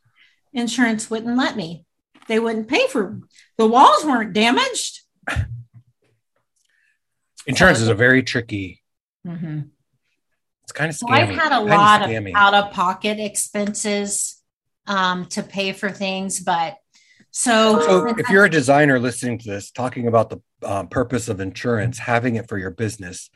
Insurance 0.52 1.10
wouldn't 1.10 1.36
let 1.36 1.54
me. 1.56 1.84
They 2.28 2.38
wouldn't 2.38 2.68
pay 2.68 2.86
for 2.88 3.20
the 3.58 3.66
walls 3.66 4.04
weren't 4.04 4.32
damaged. 4.32 5.00
Insurance 7.46 7.80
is 7.80 7.88
a 7.88 7.94
very 7.94 8.22
tricky. 8.22 8.82
Mm-hmm. 9.26 9.60
It's 10.64 10.72
kind 10.72 10.90
of 10.90 10.96
So. 10.96 11.08
I've 11.08 11.28
had 11.28 11.52
a 11.52 11.60
lot 11.60 12.10
of 12.10 12.26
out 12.34 12.54
of 12.54 12.72
pocket 12.72 13.18
expenses 13.18 14.40
um, 14.86 15.26
to 15.26 15.42
pay 15.42 15.72
for 15.72 15.90
things, 15.90 16.40
but 16.40 16.76
so, 17.32 17.80
So, 17.80 18.08
if 18.18 18.28
you're 18.28 18.44
a 18.44 18.50
designer 18.50 18.98
listening 18.98 19.38
to 19.38 19.48
this, 19.48 19.70
talking 19.70 20.08
about 20.08 20.30
the 20.30 20.40
um, 20.64 20.88
purpose 20.88 21.28
of 21.28 21.40
insurance, 21.40 21.98
having 21.98 22.34
it 22.34 22.48
for 22.48 22.58
your 22.58 22.70
business, 22.70 23.30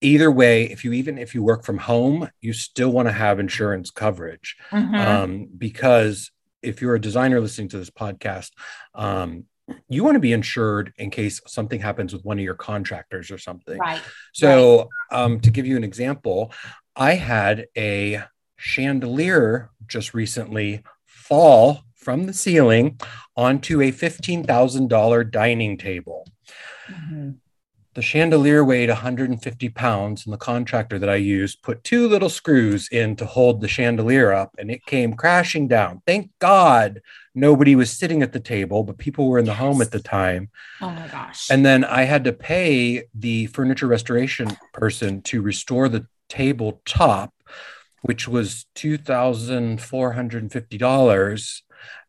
either 0.00 0.30
way, 0.30 0.64
if 0.64 0.84
you 0.84 0.92
even 0.92 1.18
if 1.18 1.34
you 1.34 1.42
work 1.42 1.64
from 1.64 1.78
home, 1.78 2.28
you 2.40 2.52
still 2.52 2.90
want 2.90 3.08
to 3.08 3.12
have 3.12 3.40
insurance 3.40 3.90
coverage 3.90 4.56
Mhm. 4.70 4.94
um, 4.94 5.48
because 5.58 6.30
if 6.62 6.80
you're 6.80 6.94
a 6.94 7.00
designer 7.00 7.40
listening 7.40 7.68
to 7.68 7.78
this 7.78 7.90
podcast, 7.90 8.50
um, 8.94 9.44
you 9.88 10.04
want 10.04 10.14
to 10.14 10.20
be 10.20 10.32
insured 10.32 10.92
in 10.96 11.10
case 11.10 11.40
something 11.46 11.80
happens 11.80 12.12
with 12.12 12.24
one 12.24 12.38
of 12.38 12.44
your 12.44 12.54
contractors 12.54 13.30
or 13.30 13.38
something. 13.38 13.78
right, 13.78 14.00
So, 14.32 14.88
um, 15.10 15.40
to 15.40 15.50
give 15.50 15.66
you 15.66 15.76
an 15.76 15.84
example, 15.84 16.52
I 16.94 17.14
had 17.14 17.66
a 17.76 18.22
chandelier 18.56 19.70
just 19.86 20.14
recently 20.14 20.82
fall 21.04 21.82
from 21.94 22.26
the 22.26 22.32
ceiling 22.32 22.98
onto 23.36 23.80
a 23.82 23.90
$15,000 23.90 25.24
dining 25.24 25.76
table. 25.76 26.26
Mhm. 26.88 27.38
The 27.96 28.02
chandelier 28.02 28.62
weighed 28.62 28.90
150 28.90 29.70
pounds, 29.70 30.26
and 30.26 30.32
the 30.34 30.36
contractor 30.36 30.98
that 30.98 31.08
I 31.08 31.14
used 31.14 31.62
put 31.62 31.82
two 31.82 32.06
little 32.06 32.28
screws 32.28 32.90
in 32.92 33.16
to 33.16 33.24
hold 33.24 33.62
the 33.62 33.68
chandelier 33.68 34.34
up, 34.34 34.54
and 34.58 34.70
it 34.70 34.84
came 34.84 35.14
crashing 35.14 35.66
down. 35.66 36.02
Thank 36.06 36.30
God 36.38 37.00
nobody 37.34 37.74
was 37.74 37.90
sitting 37.90 38.22
at 38.22 38.34
the 38.34 38.40
table, 38.40 38.82
but 38.82 38.98
people 38.98 39.30
were 39.30 39.38
in 39.38 39.46
the 39.46 39.54
home 39.54 39.80
at 39.80 39.92
the 39.92 39.98
time. 39.98 40.50
oh 40.82 40.90
my 40.90 41.08
gosh, 41.08 41.50
And 41.50 41.64
then 41.64 41.84
I 41.84 42.02
had 42.02 42.24
to 42.24 42.34
pay 42.34 43.04
the 43.14 43.46
furniture 43.46 43.86
restoration 43.86 44.58
person 44.74 45.22
to 45.22 45.40
restore 45.40 45.88
the 45.88 46.06
table 46.28 46.82
top, 46.84 47.32
which 48.02 48.28
was 48.28 48.66
$2,450. 48.74 51.62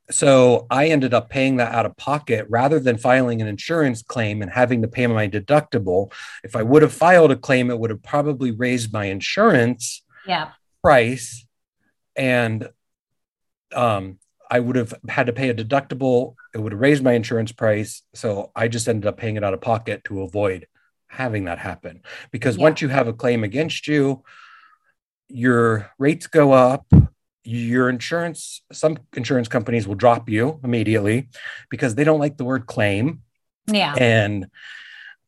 So 0.09 0.67
I 0.69 0.87
ended 0.87 1.13
up 1.13 1.29
paying 1.29 1.57
that 1.57 1.73
out 1.73 1.85
of 1.85 1.97
pocket 1.97 2.45
rather 2.49 2.79
than 2.79 2.97
filing 2.97 3.41
an 3.41 3.47
insurance 3.47 4.01
claim 4.01 4.41
and 4.41 4.49
having 4.49 4.81
to 4.81 4.87
pay 4.87 5.05
my 5.07 5.27
deductible. 5.27 6.11
If 6.43 6.55
I 6.55 6.63
would 6.63 6.81
have 6.81 6.93
filed 6.93 7.31
a 7.31 7.35
claim, 7.35 7.69
it 7.69 7.77
would 7.77 7.89
have 7.89 8.03
probably 8.03 8.51
raised 8.51 8.93
my 8.93 9.05
insurance 9.05 10.03
yeah, 10.25 10.51
price 10.81 11.45
and 12.15 12.69
um 13.73 14.19
I 14.49 14.61
would 14.61 14.77
have 14.77 14.93
had 15.09 15.27
to 15.27 15.33
pay 15.33 15.49
a 15.49 15.53
deductible. 15.53 16.35
It 16.53 16.59
would 16.59 16.71
have 16.71 16.79
raised 16.79 17.03
my 17.03 17.11
insurance 17.13 17.51
price. 17.51 18.03
So 18.13 18.51
I 18.55 18.69
just 18.69 18.87
ended 18.87 19.05
up 19.05 19.17
paying 19.17 19.35
it 19.35 19.43
out 19.43 19.53
of 19.53 19.59
pocket 19.59 20.05
to 20.05 20.21
avoid 20.21 20.67
having 21.07 21.45
that 21.45 21.59
happen. 21.59 22.01
Because 22.31 22.55
Yeah. 22.55 22.63
once 22.63 22.81
you 22.81 22.87
have 22.87 23.09
a 23.09 23.13
claim 23.13 23.43
against 23.43 23.87
you, 23.89 24.23
your 25.27 25.91
rates 25.99 26.27
go 26.27 26.53
up. 26.53 26.85
Your 27.49 27.87
insurance, 27.89 28.61
some 28.73 28.97
insurance 29.15 29.47
companies 29.47 29.87
will 29.87 29.95
drop 29.95 30.27
you 30.27 30.59
immediately 30.65 31.29
because 31.69 31.95
they 31.95 32.03
don't 32.03 32.19
like 32.19 32.35
the 32.35 32.43
word 32.43 32.65
claim 32.65 33.21
yeah, 33.71 33.93
and 33.97 34.47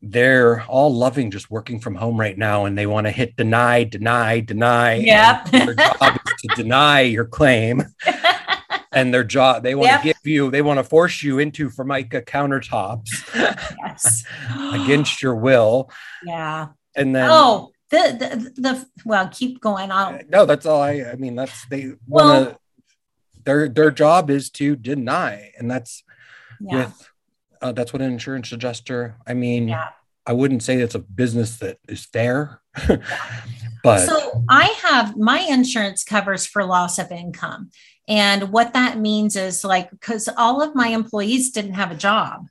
they're 0.01 0.63
all 0.63 0.93
loving 0.93 1.31
just 1.31 1.49
working 1.49 1.79
from 1.79 1.95
home 1.95 2.19
right 2.19 2.37
now 2.37 2.65
and 2.65 2.77
they 2.77 2.85
want 2.87 3.07
to 3.07 3.11
hit 3.11 3.35
deny 3.37 3.83
deny 3.85 4.39
deny 4.41 4.95
Yep. 4.95 5.45
their 5.51 5.75
job 5.75 6.19
is 6.25 6.33
to 6.41 6.47
deny 6.55 7.01
your 7.01 7.25
claim 7.25 7.83
and 8.93 9.13
their 9.13 9.23
job 9.25 9.63
they 9.63 9.75
want 9.75 9.87
Yep. 9.91 10.01
to 10.01 10.07
give 10.07 10.17
you 10.23 10.51
they 10.51 10.61
want 10.61 10.79
to 10.79 10.83
force 10.83 11.21
you 11.23 11.39
into 11.39 11.69
formica 11.69 12.21
countertops 12.21 13.09
yes, 13.83 14.23
against 14.73 15.21
your 15.21 15.35
will 15.35 15.89
yeah. 16.25 16.67
and 16.95 17.13
then 17.15 17.29
Oh, 17.31 17.71
the, 17.89 18.51
the 18.55 18.61
the 18.61 18.85
well, 19.05 19.27
keep 19.29 19.61
going. 19.61 19.91
I'll 19.91 20.19
no 20.29 20.45
that's 20.45 20.65
all 20.65 20.81
i 20.81 21.03
i 21.11 21.15
mean 21.15 21.35
that's 21.35 21.65
they 21.67 21.93
Well- 22.07 22.43
want 22.43 22.49
to 22.49 22.59
their 23.45 23.69
their 23.69 23.91
job 23.91 24.29
is 24.29 24.49
to 24.51 24.75
deny 24.75 25.51
and 25.57 25.71
that's 25.71 26.03
yeah, 26.59 26.77
with 26.77 27.09
uh, 27.61 27.71
that's 27.71 27.93
what 27.93 28.01
an 28.01 28.11
insurance 28.11 28.51
adjuster 28.51 29.15
i 29.25 29.33
mean 29.33 29.69
yeah. 29.69 29.89
I 30.29 30.33
wouldn't 30.33 30.61
say 30.61 30.77
it's 30.77 30.93
a 30.93 30.99
business 30.99 31.57
that 31.57 31.79
is 31.87 32.05
fair, 32.05 32.61
but 33.83 34.05
So 34.05 34.43
I 34.47 34.65
have 34.83 35.17
my 35.17 35.39
insurance 35.39 36.03
covers 36.03 36.45
for 36.45 36.63
loss 36.63 36.99
of 36.99 37.11
income. 37.11 37.71
And 38.07 38.51
what 38.51 38.73
that 38.73 38.99
means 38.99 39.35
is 39.35 39.63
like, 39.63 39.89
because 39.89 40.29
all 40.37 40.61
of 40.61 40.75
my 40.75 40.89
employees 40.89 41.49
didn't 41.49 41.73
have 41.73 41.89
a 41.91 41.95
job 41.95 42.45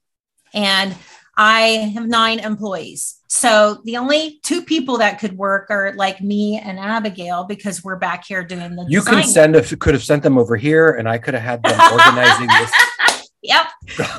and 0.53 0.96
I 1.38 1.92
have 1.94 2.07
nine 2.09 2.40
employees. 2.40 3.20
So 3.29 3.81
the 3.85 3.96
only 3.96 4.40
two 4.42 4.62
people 4.62 4.98
that 4.98 5.20
could 5.20 5.37
work 5.38 5.68
are 5.70 5.92
like 5.94 6.20
me 6.20 6.59
and 6.59 6.79
Abigail 6.79 7.44
because 7.44 7.85
we're 7.85 7.96
back 7.96 8.24
here 8.27 8.42
doing 8.42 8.74
the 8.74 8.85
you 8.88 8.98
design. 8.98 9.22
send 9.24 9.55
if 9.55 9.79
could 9.79 9.94
have 9.94 10.03
sent 10.03 10.24
them 10.24 10.37
over 10.37 10.57
here, 10.57 10.90
and 10.90 11.09
I 11.09 11.18
could 11.18 11.35
have 11.35 11.42
had 11.44 11.62
them 11.62 11.81
organizing 11.92 12.48
this. 12.48 12.72
Yep. 13.42 13.66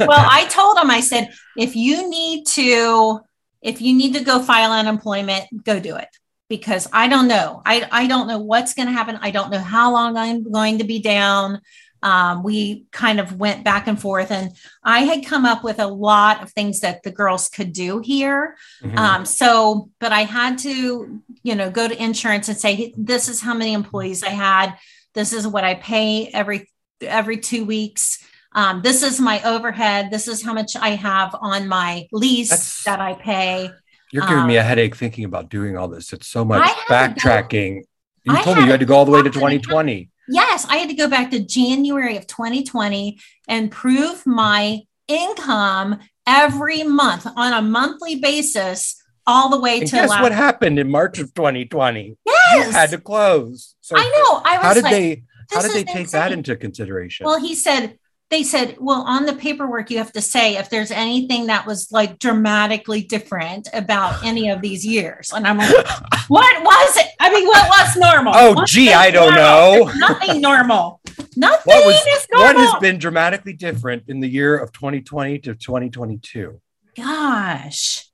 Well, 0.07 0.25
I 0.31 0.45
told 0.49 0.77
them, 0.77 0.89
I 0.89 1.01
said, 1.01 1.29
if 1.57 1.75
you 1.75 2.09
need 2.09 2.45
to, 2.47 3.19
if 3.61 3.81
you 3.81 3.93
need 3.93 4.13
to 4.13 4.23
go 4.23 4.39
file 4.41 4.71
unemployment, 4.71 5.45
go 5.65 5.79
do 5.79 5.97
it. 5.97 6.07
because 6.49 6.87
I 6.91 7.07
don't 7.07 7.27
know. 7.27 7.61
I, 7.65 7.87
I 7.91 8.07
don't 8.07 8.27
know 8.27 8.39
what's 8.39 8.73
going 8.73 8.87
to 8.87 8.91
happen. 8.91 9.17
I 9.21 9.31
don't 9.31 9.51
know 9.51 9.59
how 9.59 9.93
long 9.93 10.17
I'm 10.17 10.43
going 10.43 10.79
to 10.79 10.83
be 10.83 10.99
down. 10.99 11.61
Um, 12.01 12.43
we 12.43 12.85
kind 12.91 13.19
of 13.19 13.35
went 13.37 13.63
back 13.63 13.87
and 13.87 13.99
forth, 13.99 14.31
and 14.31 14.51
I 14.83 14.99
had 15.01 15.25
come 15.25 15.45
up 15.45 15.63
with 15.63 15.79
a 15.79 15.87
lot 15.87 16.41
of 16.41 16.51
things 16.51 16.79
that 16.79 17.03
the 17.03 17.11
girls 17.11 17.49
could 17.49 17.73
do 17.73 17.99
here. 17.99 18.55
Mhm. 18.81 18.97
Um, 18.97 19.25
so, 19.25 19.89
but 19.99 20.11
I 20.13 20.21
had 20.21 20.57
to, 20.59 21.21
you 21.43 21.55
know, 21.55 21.69
go 21.69 21.87
to 21.87 22.03
insurance 22.03 22.47
and 22.47 22.57
say, 22.57 22.93
this 22.97 23.27
is 23.27 23.41
how 23.41 23.53
many 23.53 23.73
employees 23.73 24.23
I 24.23 24.29
had. 24.29 24.75
This 25.13 25.33
is 25.33 25.45
what 25.47 25.63
I 25.63 25.75
pay 25.75 26.27
every 26.27 26.69
every 27.01 27.37
two 27.37 27.63
weeks. 27.65 28.19
Um, 28.53 28.81
this 28.81 29.03
is 29.03 29.19
my 29.19 29.41
overhead. 29.43 30.09
This 30.11 30.27
is 30.27 30.43
how 30.43 30.53
much 30.53 30.75
I 30.75 30.89
have 30.89 31.35
on 31.39 31.67
my 31.67 32.07
lease 32.11 32.49
That's- 32.49 32.83
that 32.85 32.99
I 32.99 33.13
pay. 33.13 33.71
You're 34.11 34.25
giving 34.25 34.47
me 34.47 34.55
a 34.57 34.61
um, 34.61 34.65
headache 34.67 34.95
thinking 34.95 35.23
about 35.25 35.49
doing 35.49 35.77
all 35.77 35.87
this. 35.87 36.13
It's 36.13 36.27
so 36.27 36.43
much 36.43 36.67
to 36.67 36.75
go- 36.87 36.93
backtracking. 36.93 37.83
you 38.23 38.33
I 38.33 38.41
told 38.41 38.57
me 38.57 38.63
you 38.63 38.71
had 38.71 38.79
to 38.79 38.85
go 38.87 38.95
all 38.95 39.05
the 39.05 39.11
way 39.11 39.21
to 39.21 39.29
2020. 39.29 40.09
Yes, 40.31 40.65
I 40.69 40.77
had 40.77 40.89
to 40.89 40.95
go 40.95 41.07
back 41.09 41.31
to 41.31 41.39
January 41.39 42.17
of 42.17 42.27
2020 42.27 43.19
and 43.47 43.71
prove 43.71 44.25
my 44.25 44.79
income 45.07 45.99
every 46.27 46.83
month 46.83 47.25
on 47.35 47.53
a 47.53 47.61
monthly 47.61 48.15
basis, 48.15 48.95
all 49.25 49.49
the 49.49 49.59
way 49.59 49.79
And 49.79 49.87
to 49.87 49.95
guess 49.95 50.09
last. 50.09 50.21
what 50.21 50.31
happened 50.31 50.77
in 50.79 50.89
March 50.89 51.19
of 51.19 51.33
2020? 51.33 52.15
yes, 52.25 52.65
You 52.67 52.71
had 52.71 52.89
to 52.91 52.99
close. 52.99 53.75
So 53.81 53.95
I 53.97 54.03
know. 54.03 54.41
I 54.45 54.57
was 54.57 54.65
how 54.65 54.73
did 54.73 54.83
like, 54.83 54.91
they 54.91 55.23
how 55.51 55.61
did 55.63 55.71
they 55.71 55.83
take 55.83 56.09
that 56.11 56.31
into 56.31 56.55
consideration? 56.55 57.25
Well, 57.25 57.39
he 57.39 57.55
said, 57.55 57.97
they 58.29 58.43
said, 58.43 58.77
well, 58.79 59.01
on 59.01 59.25
the 59.25 59.33
paperwork, 59.33 59.89
you 59.89 59.97
have 59.97 60.13
to 60.13 60.21
say 60.21 60.57
if 60.57 60.69
there's 60.69 60.91
anything 60.91 61.47
that 61.47 61.65
was 61.65 61.91
like 61.91 62.19
dramatically 62.19 63.01
different 63.01 63.67
about 63.73 64.23
any 64.23 64.49
of 64.49 64.61
these 64.61 64.85
years. 64.85 65.31
And 65.33 65.47
I'm 65.47 65.57
like, 65.57 65.71
what 66.27 66.63
was 66.63 66.97
it? 66.97 67.07
I 67.19 67.31
mean, 67.31 67.47
what 67.47 67.67
was 67.69 67.95
normal? 67.97 68.33
Oh, 68.35 68.63
gee, 68.65 68.93
I 68.93 69.09
don't 69.09 69.33
normal? 69.33 69.41
know. 69.43 69.85
There's 69.85 69.97
nothing 69.97 70.41
normal. 70.41 71.01
Nothing 71.35 71.61
what 71.65 71.85
was 71.85 71.95
is 71.95 72.27
what 72.31 72.55
has 72.55 72.73
been 72.81 72.97
dramatically 72.97 73.53
different 73.53 74.03
in 74.07 74.19
the 74.19 74.27
year 74.27 74.57
of 74.57 74.71
2020 74.73 75.39
to 75.39 75.55
2022? 75.55 76.59
Gosh, 76.97 78.05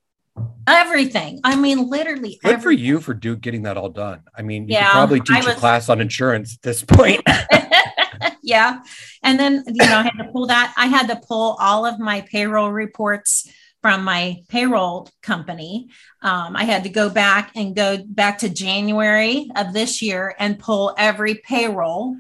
everything. 0.68 1.40
I 1.44 1.56
mean, 1.56 1.90
literally 1.90 2.40
Good 2.44 2.62
for 2.62 2.72
you 2.72 3.00
for 3.00 3.14
do 3.14 3.36
getting 3.36 3.64
that 3.64 3.78
all 3.78 3.90
done. 3.90 4.22
I 4.38 4.42
mean, 4.42 4.68
you 4.68 4.74
Yeah, 4.74 4.86
could 4.86 4.92
probably 4.92 5.20
teach 5.22 5.48
a 5.48 5.56
class 5.56 5.90
on 5.90 6.02
insurance 6.02 6.56
at 6.56 6.62
this 6.62 6.84
point. 6.84 7.22
yeah. 8.46 8.82
And 9.24 9.40
then, 9.40 9.64
you 9.68 9.86
know, 9.86 9.98
I 9.98 10.04
had 10.04 10.18
to 10.24 10.32
pull 10.32 10.48
that. 10.48 10.74
I 10.78 10.88
had 10.88 11.08
to 11.08 11.16
pull 11.16 11.58
all 11.60 11.86
of 11.86 12.00
my 12.00 12.22
payroll 12.22 12.72
reports 12.72 13.52
from 13.82 14.04
my 14.04 14.42
payroll 14.48 15.10
company. 15.22 15.90
Um, 16.22 16.56
I 16.56 16.64
had 16.64 16.84
to 16.84 16.90
go 16.90 17.10
back 17.10 17.52
and 17.56 17.76
go 17.76 17.98
back 18.06 18.40
to 18.40 18.50
January 18.50 19.50
of 19.56 19.74
this 19.74 20.02
year 20.02 20.36
and 20.40 20.60
pull 20.60 20.94
every 20.98 21.36
payroll. 21.36 22.16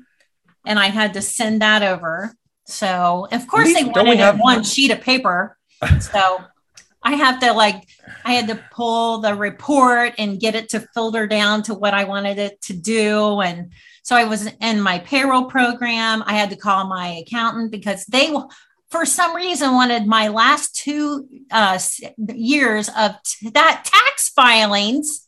And 0.65 0.79
I 0.79 0.87
had 0.87 1.13
to 1.13 1.21
send 1.21 1.61
that 1.61 1.83
over. 1.83 2.35
So, 2.65 3.27
of 3.31 3.47
course, 3.47 3.73
they 3.73 3.83
least- 3.83 3.95
wanted 3.95 4.17
have- 4.17 4.39
one 4.39 4.63
sheet 4.63 4.91
of 4.91 5.01
paper. 5.01 5.57
So, 5.99 6.43
I 7.03 7.13
have 7.13 7.39
to 7.41 7.53
like, 7.53 7.87
I 8.23 8.33
had 8.33 8.47
to 8.47 8.59
pull 8.71 9.19
the 9.19 9.35
report 9.35 10.15
and 10.17 10.39
get 10.39 10.55
it 10.55 10.69
to 10.69 10.79
filter 10.95 11.27
down 11.27 11.61
to 11.63 11.75
what 11.75 11.93
I 11.93 12.05
wanted 12.05 12.39
it 12.39 12.59
to 12.63 12.73
do. 12.73 13.41
And 13.41 13.73
so 14.05 14.15
I 14.15 14.25
was 14.25 14.47
in 14.61 14.81
my 14.81 14.99
payroll 14.99 15.45
program. 15.45 16.23
I 16.27 16.33
had 16.33 16.51
to 16.51 16.55
call 16.55 16.85
my 16.85 17.07
accountant 17.25 17.71
because 17.71 18.05
they, 18.05 18.31
for 18.91 19.03
some 19.03 19.35
reason, 19.35 19.73
wanted 19.73 20.05
my 20.05 20.27
last 20.27 20.75
two 20.75 21.27
uh, 21.49 21.79
years 22.31 22.87
of 22.95 23.15
t- 23.23 23.49
that 23.49 23.83
tax 23.83 24.29
filings 24.29 25.27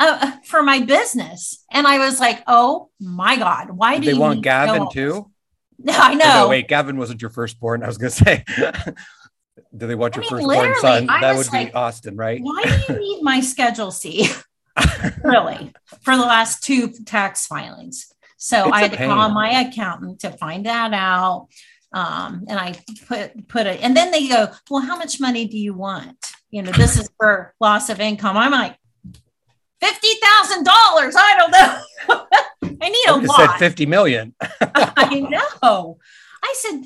uh, 0.00 0.38
for 0.46 0.62
my 0.62 0.80
business. 0.80 1.62
And 1.70 1.86
I 1.86 1.98
was 1.98 2.18
like, 2.18 2.42
oh 2.46 2.88
my 2.98 3.36
God, 3.36 3.72
why 3.72 3.96
Did 3.96 4.00
do 4.00 4.06
they 4.06 4.12
you 4.14 4.20
want 4.20 4.36
to 4.38 4.40
Gavin 4.40 4.88
too? 4.90 5.30
this? 5.78 5.94
I 5.98 6.14
know. 6.14 6.44
No, 6.44 6.48
wait, 6.48 6.66
Gavin 6.66 6.96
wasn't 6.96 7.20
your 7.20 7.30
firstborn. 7.30 7.82
I 7.82 7.88
was 7.88 7.98
going 7.98 8.10
to 8.12 8.16
say, 8.24 8.44
do 9.76 9.86
they 9.86 9.94
want 9.94 10.16
I 10.16 10.22
your 10.22 10.22
mean, 10.22 10.30
firstborn 10.30 10.74
son? 10.76 11.10
I 11.10 11.20
That 11.20 11.36
would 11.36 11.50
be 11.50 11.70
Austin, 11.74 12.16
right? 12.16 12.40
Why 12.42 12.62
do 12.62 12.94
you 12.94 12.98
need 12.98 13.22
my 13.22 13.40
Schedule 13.40 13.90
C? 13.90 14.30
really, 15.24 15.72
for 16.02 16.16
the 16.16 16.22
last 16.22 16.62
two 16.62 16.88
tax 17.04 17.46
filings. 17.46 18.12
So 18.36 18.68
It's 18.68 18.76
I 18.76 18.80
had 18.82 18.90
to 18.92 18.96
call 18.98 19.30
my 19.30 19.60
accountant 19.60 20.20
to 20.20 20.30
find 20.30 20.66
that 20.66 20.92
out. 20.92 21.48
Um, 21.92 22.44
and 22.48 22.58
I 22.58 22.74
put 23.06 23.48
put 23.48 23.66
it, 23.66 23.80
and 23.82 23.96
then 23.96 24.10
they 24.10 24.28
go, 24.28 24.48
"Well, 24.68 24.82
how 24.82 24.96
much 24.96 25.20
money 25.20 25.46
do 25.46 25.56
you 25.56 25.72
want? 25.72 26.32
You 26.50 26.62
know, 26.62 26.72
this 26.72 26.98
is 26.98 27.08
for 27.18 27.54
loss 27.60 27.88
of 27.88 28.00
income." 28.00 28.36
I'm 28.36 28.52
like, 28.52 28.76
fifty 29.80 30.08
thousand 30.22 30.64
dollars. 30.64 31.14
I 31.16 31.36
don't 31.38 31.50
know. 31.52 32.22
I 32.82 32.88
need 32.88 33.04
I 33.08 33.12
a 33.12 33.16
lot. 33.16 33.36
said 33.36 33.58
50 33.58 33.86
million. 33.86 34.34
I 34.60 35.20
know. 35.20 35.98
I 36.42 36.54
said, 36.58 36.84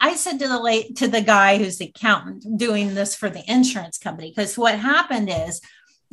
I 0.00 0.14
said 0.14 0.38
to 0.38 0.48
the 0.48 0.60
late 0.60 0.96
to 0.96 1.08
the 1.08 1.20
guy 1.20 1.58
who's 1.58 1.78
the 1.78 1.92
accountant 1.94 2.58
doing 2.58 2.94
this 2.94 3.14
for 3.14 3.28
the 3.28 3.42
insurance 3.50 3.98
company 3.98 4.30
because 4.30 4.56
what 4.56 4.78
happened 4.78 5.28
is 5.30 5.60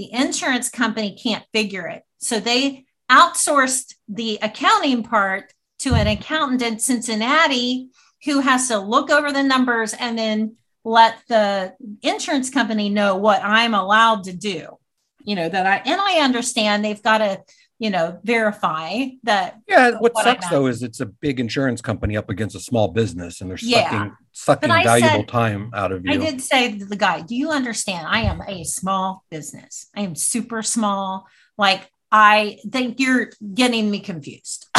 the 0.01 0.11
insurance 0.11 0.67
company 0.67 1.15
can't 1.15 1.45
figure 1.53 1.85
it, 1.87 2.01
so 2.17 2.39
they 2.39 2.85
outsourced 3.11 3.93
the 4.09 4.39
accounting 4.41 5.03
part 5.03 5.53
to 5.77 5.93
an 5.93 6.07
accountant 6.07 6.63
in 6.63 6.79
Cincinnati 6.79 7.89
who 8.25 8.39
has 8.39 8.67
to 8.69 8.79
look 8.79 9.11
over 9.11 9.31
the 9.31 9.43
numbers 9.43 9.93
and 9.93 10.17
then 10.17 10.55
let 10.83 11.17
the 11.27 11.75
insurance 12.01 12.49
company 12.49 12.89
know 12.89 13.15
what 13.15 13.43
I'm 13.43 13.75
allowed 13.75 14.23
to 14.23 14.33
do. 14.33 14.79
You 15.23 15.35
know 15.35 15.49
that 15.49 15.67
I 15.67 15.87
and 15.87 16.01
I 16.01 16.21
understand 16.21 16.83
they've 16.83 17.03
got 17.03 17.19
to 17.19 17.43
you 17.81 17.89
know 17.89 18.19
verify 18.23 19.07
that 19.23 19.59
Yeah, 19.67 19.91
what 19.99 20.13
what 20.13 20.23
sucks 20.23 20.47
though 20.49 20.67
is 20.67 20.83
it's 20.83 20.99
a 21.01 21.07
big 21.07 21.39
insurance 21.39 21.81
company 21.81 22.15
up 22.15 22.29
against 22.29 22.55
a 22.55 22.59
small 22.59 22.87
business 22.89 23.41
and 23.41 23.49
they're 23.49 23.57
Yeah. 23.59 23.89
sucking 23.89 24.15
sucking 24.33 24.69
valuable 24.69 25.21
said- 25.21 25.27
time 25.27 25.71
out 25.73 25.91
of 25.91 26.05
you. 26.05 26.13
I 26.13 26.17
did 26.17 26.41
say 26.41 26.77
to 26.77 26.85
the 26.85 26.95
guy, 26.95 27.21
Do 27.21 27.35
you 27.35 27.49
understand? 27.49 28.05
I 28.07 28.21
am 28.21 28.41
a 28.47 28.63
small 28.63 29.25
business. 29.31 29.87
I 29.95 30.01
am 30.01 30.15
super 30.15 30.61
small. 30.61 31.27
Like, 31.57 31.89
I 32.11 32.59
think 32.71 32.99
you're 32.99 33.31
getting 33.53 33.89
me 33.91 33.99
confused. 33.99 34.67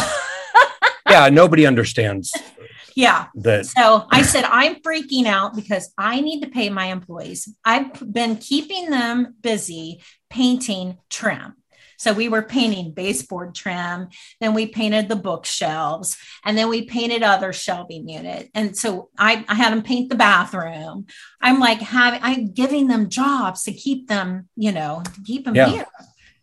Yeah, 1.10 1.28
nobody 1.28 1.66
understands 1.66 2.32
yeah. 2.96 3.26
that. 3.34 3.66
So 3.66 4.06
I 4.10 4.22
said, 4.22 4.44
I'm 4.44 4.76
freaking 4.76 5.26
out 5.26 5.54
because 5.54 5.92
I 5.98 6.22
need 6.22 6.40
to 6.40 6.48
pay 6.48 6.70
my 6.70 6.86
employees. 6.86 7.54
I've 7.66 7.92
been 8.12 8.36
keeping 8.36 8.88
them 8.88 9.34
busy 9.42 10.00
painting 10.30 10.96
trim. 11.10 11.54
So 12.02 12.12
we 12.12 12.28
were 12.28 12.42
painting 12.42 12.90
baseboard 12.90 13.54
trim, 13.54 14.08
then 14.40 14.54
we 14.54 14.66
painted 14.66 15.08
the 15.08 15.14
bookshelves, 15.14 16.16
and 16.44 16.58
then 16.58 16.68
we 16.68 16.82
painted 16.84 17.22
other 17.22 17.52
shelving 17.52 18.08
unit. 18.08 18.50
And 18.56 18.76
so 18.76 19.10
I, 19.16 19.44
I 19.48 19.54
had 19.54 19.70
them 19.72 19.84
paint 19.84 20.08
the 20.10 20.16
bathroom. 20.16 21.06
I'm 21.40 21.60
like 21.60 21.78
having 21.78 22.18
I'm 22.24 22.48
giving 22.52 22.88
them 22.88 23.08
jobs 23.08 23.62
to 23.64 23.72
keep 23.72 24.08
them, 24.08 24.48
you 24.56 24.72
know, 24.72 25.02
to 25.14 25.20
keep 25.22 25.44
them 25.44 25.54
Yeah. 25.54 25.68
here. 25.68 25.86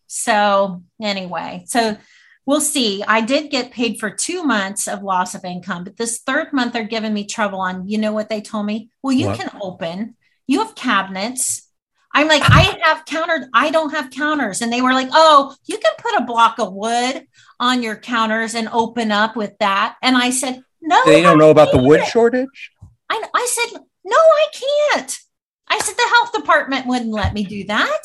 So 0.08 0.82
anyway, 1.02 1.66
so 1.68 1.98
we'll 2.46 2.62
see. 2.62 3.04
I 3.06 3.20
did 3.20 3.52
get 3.52 3.72
paid 3.72 4.00
for 4.00 4.10
two 4.10 4.44
months 4.44 4.88
of 4.88 5.04
loss 5.04 5.36
of 5.36 5.44
income, 5.44 5.84
but 5.84 5.98
this 5.98 6.20
third 6.20 6.54
month 6.54 6.72
they're 6.72 6.86
giving 6.86 7.14
me 7.14 7.26
trouble 7.26 7.60
on. 7.60 7.86
You 7.86 7.98
know 7.98 8.14
what 8.14 8.30
they 8.30 8.40
told 8.40 8.66
me? 8.66 8.92
Well, 9.04 9.12
you 9.12 9.28
What? 9.28 9.38
can 9.38 9.52
open. 9.62 10.16
You 10.48 10.60
have 10.64 10.74
cabinets. 10.76 11.69
I'm 12.14 12.28
like, 12.28 12.44
I 12.44 12.80
have 12.84 13.06
counter. 13.06 13.48
I 13.54 13.70
don't 13.70 13.92
have 13.92 14.10
counters, 14.10 14.62
and 14.62 14.74
they 14.74 14.82
were 14.82 14.94
like, 14.94 15.10
oh, 15.12 15.56
you 15.66 15.78
can 15.78 15.92
put 16.00 16.16
a 16.20 16.26
block 16.26 16.60
of 16.60 16.74
wood 16.74 17.28
on 17.60 17.84
your 17.84 17.96
counters 17.96 18.56
and 18.56 18.68
open 18.70 19.12
up 19.12 19.36
with 19.36 19.58
that. 19.60 19.96
And 20.02 20.18
I 20.18 20.32
said, 20.32 20.64
no, 20.82 21.02
They 21.06 21.22
don't 21.22 21.38
know 21.38 21.52
about 21.52 21.72
the 21.72 21.82
wood 21.82 22.04
shortage. 22.06 22.72
I, 23.10 23.24
I 23.34 23.48
said, 23.50 23.82
no, 24.04 24.18
I 24.18 24.46
can't. 24.54 25.20
I 25.68 25.80
said, 25.80 25.96
the 25.96 26.10
health 26.16 26.34
department 26.34 26.88
wouldn't 26.88 27.12
let 27.12 27.34
me 27.34 27.44
do 27.44 27.66
that. 27.66 28.02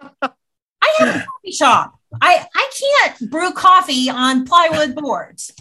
I 0.22 0.94
have 0.98 1.08
a 1.16 1.24
coffee 1.24 1.52
shop. 1.52 1.98
I, 2.20 2.46
I 2.54 2.70
can't 2.80 3.30
brew 3.30 3.52
coffee 3.52 4.10
on 4.10 4.46
plywood 4.46 4.94
boards. 4.94 5.52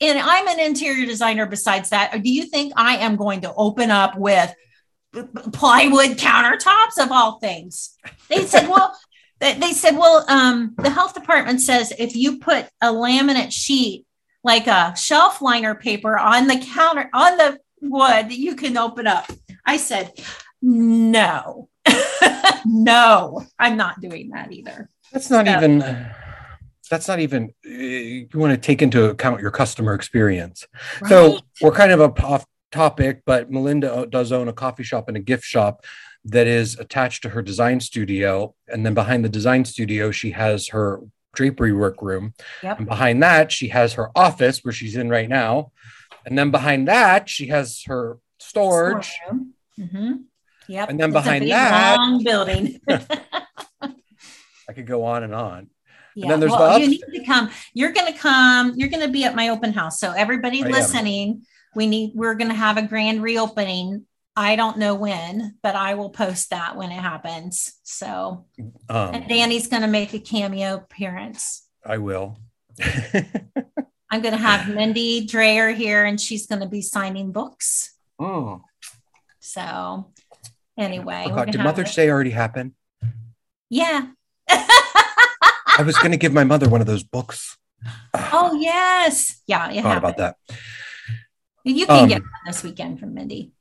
And 0.00 0.18
I'm 0.18 0.48
an 0.48 0.60
interior 0.60 1.06
designer 1.06 1.46
besides 1.46 1.90
that. 1.90 2.22
Do 2.22 2.30
you 2.30 2.44
think 2.44 2.72
I 2.76 2.96
am 2.96 3.16
going 3.16 3.42
to 3.42 3.54
open 3.54 3.90
up 3.90 4.18
with 4.18 4.54
plywood 5.52 6.18
countertops 6.18 6.98
of 7.02 7.10
all 7.10 7.38
things? 7.38 7.96
They 8.28 8.44
said, 8.46 8.68
well, 8.68 8.96
they 9.40 9.72
said, 9.72 9.96
well, 9.96 10.24
um, 10.28 10.74
the 10.78 10.90
health 10.90 11.14
department 11.14 11.60
says 11.60 11.92
if 11.98 12.16
you 12.16 12.38
put 12.38 12.66
a 12.80 12.86
laminate 12.92 13.52
sheet 13.52 14.06
like 14.42 14.66
a 14.66 14.94
shelf 14.96 15.40
liner 15.42 15.74
paper 15.74 16.18
on 16.18 16.46
the 16.46 16.58
counter 16.58 17.08
on 17.12 17.36
the 17.36 17.58
wood 17.80 18.32
you 18.32 18.54
can 18.56 18.76
open 18.78 19.06
up. 19.06 19.30
I 19.66 19.76
said, 19.76 20.12
no, 20.62 21.68
no, 22.64 23.42
I'm 23.58 23.76
not 23.76 24.00
doing 24.00 24.30
that 24.30 24.52
either. 24.52 24.88
That's 25.12 25.30
not 25.30 25.46
So- 25.46 25.56
even. 25.56 26.06
That's 26.90 27.08
not 27.08 27.18
even. 27.18 27.52
uh, 27.64 27.68
You 27.70 28.28
want 28.34 28.52
to 28.52 28.58
take 28.58 28.82
into 28.82 29.06
account 29.06 29.40
your 29.40 29.50
customer 29.50 29.94
experience. 29.94 30.66
So 31.08 31.38
we're 31.62 31.72
kind 31.72 31.92
of 31.92 32.00
a 32.00 32.04
off 32.22 32.44
topic, 32.74 33.22
but 33.24 33.50
Melinda 33.50 34.06
does 34.10 34.32
own 34.32 34.48
a 34.48 34.52
coffee 34.52 34.82
shop 34.82 35.08
and 35.08 35.16
a 35.16 35.20
gift 35.20 35.44
shop. 35.44 35.84
that 36.26 36.46
is 36.46 36.78
attached 36.78 37.22
to 37.22 37.28
her 37.28 37.42
design 37.42 37.78
studio. 37.80 38.54
And 38.68 38.84
then 38.84 38.94
behind 38.94 39.24
the 39.24 39.28
design 39.28 39.64
studio, 39.66 40.10
she 40.10 40.30
has 40.30 40.68
her 40.68 41.00
drapery 41.34 41.72
workroom. 41.74 42.32
Yep. 42.62 42.78
And 42.78 42.86
behind 42.88 43.22
that, 43.22 43.52
she 43.52 43.68
has 43.68 43.92
her 43.94 44.08
office 44.16 44.64
where 44.64 44.72
she's 44.72 44.96
in 44.96 45.10
right 45.10 45.28
now. 45.28 45.72
And 46.24 46.38
then 46.38 46.50
behind 46.50 46.88
that, 46.88 47.28
she 47.28 47.48
has 47.48 47.82
her 47.86 48.16
storage. 48.38 49.12
Mm-hmm. 49.78 50.12
Yep. 50.68 50.88
And 50.88 50.98
then 50.98 51.10
It's 51.10 51.14
behind 51.20 51.50
that- 51.50 51.96
long 51.98 52.24
building. 52.24 52.80
I 54.68 54.72
could 54.72 54.86
go 54.86 55.04
on 55.04 55.22
and 55.24 55.34
on. 55.34 55.68
Yeah. 56.16 56.28
then 56.28 56.40
there's 56.40 56.52
the 56.52 56.78
you 56.80 56.88
need 56.88 57.02
to 57.12 57.24
come. 57.24 57.50
You're 57.74 57.92
going 57.92 58.10
to 58.12 58.18
come. 58.18 58.72
You're 58.76 58.88
going 58.88 59.04
to 59.04 59.12
be 59.12 59.24
at 59.24 59.34
my 59.34 59.48
open 59.48 59.72
house. 59.72 59.98
So 60.00 60.12
everybody 60.12 60.62
I 60.62 60.68
am. 60.68 61.42
Listening, 61.74 61.76
we 61.76 61.86
need. 61.86 62.12
We're 62.14 62.34
going 62.34 62.50
to 62.50 62.54
have 62.56 62.76
a 62.76 62.82
grand 62.82 63.22
reopening. 63.22 64.06
I 64.36 64.56
don't 64.56 64.78
know 64.78 64.94
when, 64.96 65.56
but 65.62 65.76
I 65.76 65.94
will 65.94 66.10
post 66.10 66.50
that 66.50 66.76
when 66.76 66.90
it 66.90 67.00
happens. 67.00 67.74
So, 67.84 68.46
Um, 68.88 69.14
and 69.14 69.28
Danny's 69.28 69.68
going 69.68 69.82
to 69.82 69.88
make 69.88 70.12
a 70.12 70.18
cameo 70.18 70.74
appearance. 70.74 71.68
I 71.86 71.98
will. 71.98 72.38
I'm 74.10 74.20
going 74.22 74.32
to 74.34 74.36
have 74.40 74.68
Mindy 74.74 75.26
Dreyer 75.26 75.70
here, 75.70 76.04
and 76.04 76.20
she's 76.20 76.46
going 76.46 76.60
to 76.60 76.68
be 76.68 76.82
signing 76.82 77.30
books. 77.32 77.94
oh, 78.18 78.62
So, 79.38 80.12
anyway, 80.76 81.24
oh 81.26 81.34
God, 81.34 81.52
did 81.52 81.60
Mother's 81.62 81.92
a- 81.92 81.96
Day 81.96 82.10
already 82.10 82.30
happen? 82.30 82.74
Yeah. 83.70 84.06
I 84.48 85.82
was 85.84 85.96
going 85.98 86.12
to 86.12 86.16
give 86.16 86.32
my 86.32 86.44
mother 86.44 86.68
one 86.68 86.80
of 86.80 86.86
those 86.86 87.02
books. 87.04 87.56
oh 88.14 88.56
yes, 88.60 89.42
yeah. 89.46 89.70
It 89.70 89.82
Thought 89.82 89.98
about 89.98 90.16
that. 90.18 90.36
You 91.64 91.86
can 91.86 92.02
Um, 92.04 92.08
get 92.08 92.20
one 92.22 92.30
this 92.46 92.62
weekend 92.62 93.00
from 93.00 93.14
Mindy. 93.14 93.52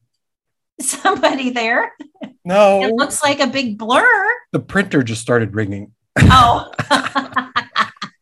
Somebody 0.80 1.50
there. 1.50 1.92
No, 2.44 2.82
It 2.84 2.94
looks 2.94 3.22
like 3.22 3.40
a 3.40 3.46
big 3.46 3.76
blur. 3.78 4.26
the 4.52 4.60
printer 4.60 5.02
just 5.02 5.20
started 5.22 5.54
ringing. 5.54 5.92
Oh. 6.18 6.70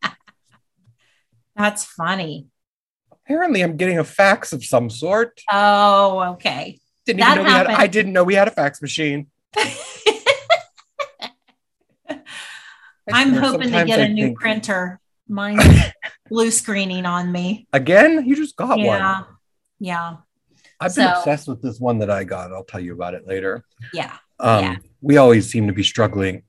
That's 1.56 1.84
funny. 1.84 2.46
Apparently, 3.12 3.62
I'm 3.62 3.76
getting 3.76 3.98
a 3.98 4.04
fax 4.04 4.52
of 4.52 4.64
some 4.64 4.88
sort. 4.90 5.40
Oh, 5.50 6.20
okay. 6.34 6.80
Didn't 7.06 7.20
That 7.20 7.38
even 7.38 7.44
know 7.46 7.50
we 7.50 7.56
had. 7.56 7.66
I 7.68 7.86
didn't 7.86 8.12
know 8.12 8.24
we 8.24 8.34
had 8.34 8.48
a 8.48 8.52
fax 8.52 8.80
machine. 8.82 9.28
I'm 13.12 13.32
hoping 13.34 13.70
to 13.72 13.84
get 13.84 14.00
I 14.00 14.04
a 14.04 14.08
new 14.08 14.26
think- 14.28 14.38
printer. 14.40 15.00
Mine's 15.28 15.62
blue 16.32 16.50
screening 16.50 17.04
on 17.06 17.30
me. 17.30 17.66
Again, 17.72 18.24
you 18.26 18.34
just 18.34 18.56
got 18.56 18.78
one. 18.78 18.78
Yeah. 18.80 19.22
Yeah. 19.78 20.16
I've 20.80 20.94
been 20.94 21.08
So- 21.08 21.18
obsessed 21.18 21.46
with 21.48 21.60
this 21.62 21.78
one 21.78 21.98
that 21.98 22.10
I 22.10 22.24
got. 22.24 22.52
I'll 22.52 22.64
tell 22.64 22.80
you 22.80 22.94
about 22.94 23.14
it 23.14 23.26
later. 23.26 23.64
Yeah. 23.92 24.16
Um, 24.40 24.64
Yeah. 24.64 24.76
We 25.02 25.16
always 25.18 25.50
seem 25.50 25.66
to 25.66 25.72
be 25.72 25.82
struggling. 25.82 26.42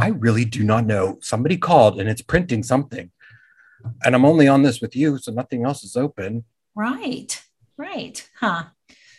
I 0.00 0.08
really 0.08 0.44
do 0.44 0.62
not 0.64 0.86
know. 0.86 1.18
Somebody 1.20 1.56
called 1.56 2.00
and 2.00 2.08
it's 2.08 2.22
printing 2.22 2.62
something. 2.62 3.10
And 4.04 4.14
I'm 4.14 4.24
only 4.24 4.46
on 4.48 4.62
this 4.62 4.80
with 4.80 4.94
you, 4.96 5.18
so 5.18 5.32
nothing 5.32 5.64
else 5.64 5.84
is 5.84 5.96
open. 5.96 6.44
Right. 6.74 7.42
Right. 7.76 8.28
Huh. 8.38 8.64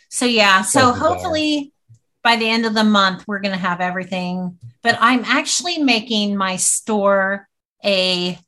So 0.08 0.24
yeah, 0.24 0.62
so 0.62 0.80
So 0.80 0.92
hopefully 0.92 1.72
by 2.22 2.36
the 2.36 2.48
end 2.48 2.64
of 2.66 2.74
the 2.74 2.84
month 2.84 3.24
we're 3.26 3.40
going 3.40 3.52
to 3.52 3.58
have 3.68 3.80
everything, 3.80 4.58
but 4.82 4.96
I'm 5.00 5.24
actually 5.24 5.78
making 5.78 6.36
my 6.36 6.56
store 6.56 7.48
a 7.84 8.38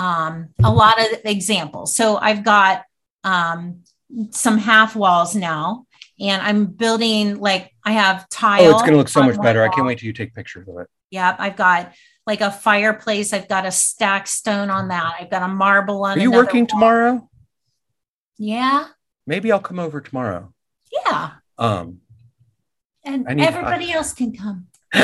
um 0.00 0.48
a 0.64 0.70
lot 0.72 0.98
of 1.00 1.06
examples. 1.24 1.94
So 1.96 2.16
I've 2.16 2.42
got 2.44 2.84
um 3.24 3.82
some 4.30 4.56
half 4.58 4.96
walls 4.96 5.34
now 5.36 5.86
and 6.18 6.40
I'm 6.42 6.66
building 6.66 7.38
like 7.38 7.70
I 7.84 7.92
have 7.92 8.28
tile. 8.28 8.62
Oh, 8.66 8.70
it's 8.70 8.80
going 8.82 8.92
to 8.92 8.96
look 8.98 9.08
so 9.08 9.22
much 9.22 9.40
better. 9.40 9.62
I 9.62 9.68
can't 9.68 9.86
wait 9.86 9.98
till 9.98 10.06
you 10.06 10.12
take 10.12 10.34
pictures 10.34 10.66
of 10.68 10.76
it. 10.78 10.88
Yep, 11.10 11.36
I've 11.38 11.56
got 11.56 11.92
like 12.26 12.40
a 12.40 12.50
fireplace. 12.50 13.32
I've 13.32 13.48
got 13.48 13.66
a 13.66 13.70
stack 13.70 14.26
stone 14.26 14.70
on 14.70 14.88
that. 14.88 15.14
I've 15.20 15.30
got 15.30 15.42
a 15.42 15.48
marble 15.48 16.04
on. 16.04 16.18
Are 16.18 16.20
you 16.20 16.30
working 16.32 16.62
wall. 16.64 16.68
tomorrow? 16.68 17.30
Yeah, 18.38 18.86
Maybe 19.26 19.52
I'll 19.52 19.60
come 19.60 19.78
over 19.78 20.00
tomorrow. 20.00 20.52
yeah, 20.90 21.32
Um, 21.58 22.00
and 23.04 23.24
need- 23.26 23.46
everybody 23.46 23.92
else 23.92 24.12
can 24.14 24.34
come. 24.34 24.66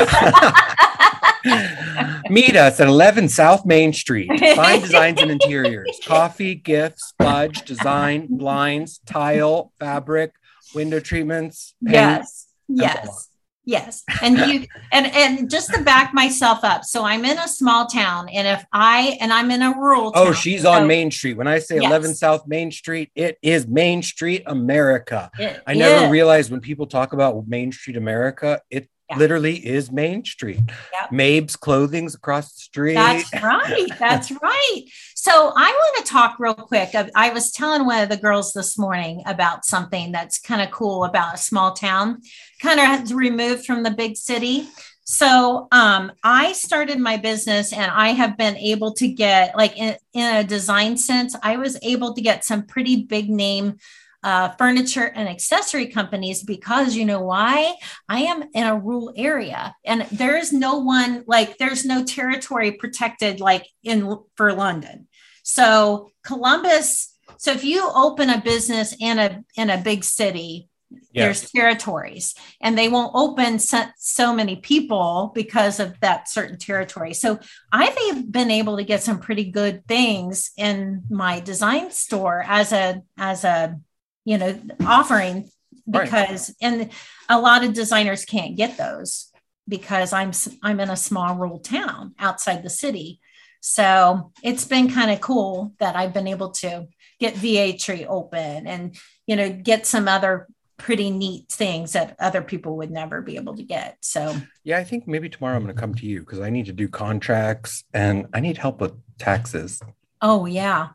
Meet 2.28 2.56
us 2.56 2.80
at 2.80 2.88
11 2.88 3.28
South 3.28 3.64
Main 3.64 3.92
Street. 3.92 4.28
Fine 4.54 4.80
designs 4.80 5.20
and 5.20 5.30
interiors, 5.30 5.98
coffee, 6.06 6.54
gifts, 6.54 7.14
fudge, 7.18 7.62
design, 7.64 8.26
blinds, 8.30 9.00
tile, 9.06 9.72
fabric, 9.78 10.32
window 10.74 11.00
treatments. 11.00 11.74
paint. 11.84 11.94
Yes, 11.94 12.46
yes, 12.68 13.28
yes. 13.64 14.02
And 14.22 14.38
you 14.38 14.66
and 14.92 15.06
and 15.06 15.48
just 15.50 15.72
to 15.72 15.82
back 15.82 16.12
myself 16.12 16.64
up. 16.64 16.84
So 16.84 17.04
I'm 17.04 17.24
in 17.24 17.38
a 17.38 17.46
small 17.48 17.86
town, 17.86 18.28
and 18.28 18.46
if 18.46 18.64
I 18.72 19.16
and 19.20 19.32
I'm 19.32 19.50
in 19.50 19.62
a 19.62 19.70
rural. 19.72 20.10
Oh, 20.14 20.26
town, 20.26 20.34
she's 20.34 20.64
on 20.64 20.82
so 20.82 20.86
Main 20.86 21.10
Street. 21.10 21.36
When 21.36 21.46
I 21.46 21.58
say 21.60 21.76
11 21.76 22.14
South 22.14 22.46
Main 22.46 22.70
Street, 22.72 23.10
it 23.14 23.38
is 23.42 23.66
Main 23.66 24.02
Street 24.02 24.42
America. 24.46 25.30
it 25.38 25.62
I 25.66 25.74
never 25.74 26.06
is. 26.06 26.10
realized 26.10 26.50
when 26.50 26.60
people 26.60 26.86
talk 26.86 27.12
about 27.12 27.46
Main 27.46 27.70
Street 27.72 27.96
America, 27.96 28.60
it 28.70 28.88
Yeah. 29.08 29.18
literally 29.18 29.64
is 29.64 29.92
Main 29.92 30.24
Street. 30.24 30.60
Yep. 30.92 31.10
Mabe's 31.12 31.54
clothing's 31.54 32.14
across 32.14 32.52
the 32.52 32.60
street. 32.60 32.94
That's 32.94 33.32
right. 33.34 33.86
That's 33.98 34.32
right. 34.32 34.82
So 35.14 35.52
I 35.56 35.70
want 35.70 36.04
to 36.04 36.12
talk 36.12 36.36
real 36.38 36.54
quick. 36.54 36.90
I, 37.14 37.30
was 37.30 37.52
telling 37.52 37.84
one 37.84 38.02
of 38.02 38.08
the 38.08 38.16
girls 38.16 38.52
this 38.52 38.76
morning 38.76 39.22
about 39.26 39.64
something 39.64 40.12
that's 40.12 40.40
kind 40.40 40.60
of 40.60 40.70
cool 40.70 41.04
about 41.04 41.34
a 41.34 41.38
small 41.38 41.72
town, 41.72 42.20
kind 42.60 42.80
of 42.80 43.14
removed 43.14 43.64
from 43.64 43.82
the 43.82 43.90
big 43.90 44.16
city. 44.16 44.68
So 45.04 45.68
um, 45.70 46.10
I 46.24 46.52
started 46.52 46.98
my 46.98 47.16
business 47.16 47.72
and 47.72 47.90
I 47.90 48.08
have 48.08 48.36
been 48.36 48.56
able 48.56 48.92
to 48.94 49.06
get, 49.06 49.56
like 49.56 49.76
in, 49.76 49.96
in 50.14 50.36
a 50.36 50.44
design 50.44 50.96
sense, 50.96 51.36
I 51.42 51.58
was 51.58 51.78
able 51.82 52.14
to 52.14 52.20
get 52.20 52.44
some 52.44 52.64
pretty 52.64 53.04
big 53.04 53.30
name 53.30 53.78
uh, 54.26 54.48
furniture 54.58 55.12
and 55.14 55.28
accessory 55.28 55.86
companies 55.86 56.42
because 56.42 56.96
you 56.96 57.04
know 57.04 57.20
why? 57.20 57.76
I 58.08 58.22
am 58.22 58.42
in 58.54 58.64
a 58.64 58.76
rural 58.76 59.12
area 59.16 59.72
and 59.84 60.02
there 60.10 60.36
is 60.36 60.52
no 60.52 60.78
one 60.78 61.22
like 61.28 61.58
there's 61.58 61.84
no 61.84 62.02
territory 62.02 62.72
protected 62.72 63.38
like 63.38 63.68
in 63.84 64.18
for 64.34 64.52
London. 64.52 65.06
So 65.44 66.10
Columbus, 66.24 67.16
so 67.36 67.52
if 67.52 67.62
you 67.62 67.88
open 67.94 68.28
a 68.28 68.40
business 68.40 68.96
in 68.98 69.20
a 69.20 69.44
in 69.56 69.70
a 69.70 69.78
big 69.78 70.02
city, 70.02 70.70
there's 71.14 71.48
territories 71.52 72.34
and 72.60 72.76
they 72.76 72.88
won't 72.88 73.12
open 73.14 73.60
so, 73.60 73.84
so 73.96 74.34
many 74.34 74.56
people 74.56 75.30
because 75.36 75.78
of 75.78 75.98
that 76.00 76.28
certain 76.28 76.58
territory. 76.58 77.14
So 77.14 77.38
I've 77.72 78.30
been 78.30 78.50
able 78.50 78.76
to 78.76 78.84
get 78.84 79.04
some 79.04 79.20
pretty 79.20 79.52
good 79.52 79.86
things 79.86 80.50
in 80.56 81.04
my 81.10 81.38
design 81.38 81.92
store 81.92 82.44
as 82.46 82.72
a 82.72 83.02
as 83.16 83.44
a 83.44 83.78
you 84.26 84.36
know 84.38 84.52
offering 84.84 85.48
Right. 85.88 86.04
because 86.04 86.52
and 86.60 86.90
a 87.28 87.40
lot 87.40 87.62
of 87.64 87.72
designers 87.72 88.24
can't 88.24 88.56
get 88.56 88.76
those 88.76 89.30
because 89.68 90.12
I'm 90.12 90.32
I'm 90.62 90.80
in 90.80 90.90
a 90.90 90.96
small 90.96 91.36
rural 91.36 91.60
town 91.60 92.14
outside 92.18 92.62
the 92.64 92.70
city. 92.84 93.20
So 93.60 94.32
it's 94.42 94.64
been 94.64 94.90
kind 94.90 95.10
of 95.12 95.20
cool 95.20 95.74
that 95.78 95.94
I've 95.96 96.12
been 96.12 96.26
able 96.26 96.50
to 96.62 96.86
get 97.20 97.34
Vietri 97.34 98.04
open 98.08 98.66
and 98.66 98.96
you 99.28 99.36
know 99.36 99.48
get 99.50 99.86
some 99.86 100.08
other 100.08 100.48
pretty 100.76 101.10
neat 101.10 101.48
things 101.48 101.92
that 101.92 102.16
other 102.18 102.42
people 102.42 102.76
would 102.78 102.90
never 102.90 103.22
be 103.22 103.36
able 103.36 103.54
to 103.56 103.62
get. 103.62 103.96
So 104.00 104.36
Yeah, 104.64 104.78
I 104.78 104.84
think 104.84 105.06
maybe 105.08 105.28
tomorrow 105.28 105.56
I'm 105.56 105.62
going 105.64 105.74
to 105.74 105.80
come 105.80 105.94
to 105.94 106.06
you 106.06 106.20
because 106.20 106.40
I 106.40 106.50
need 106.50 106.66
to 106.66 106.72
do 106.72 106.88
contracts 106.88 107.84
and 107.94 108.26
I 108.34 108.40
need 108.40 108.58
help 108.58 108.80
with 108.80 108.92
taxes. 109.18 109.80
oh 110.20 110.46
yeah. 110.46 110.88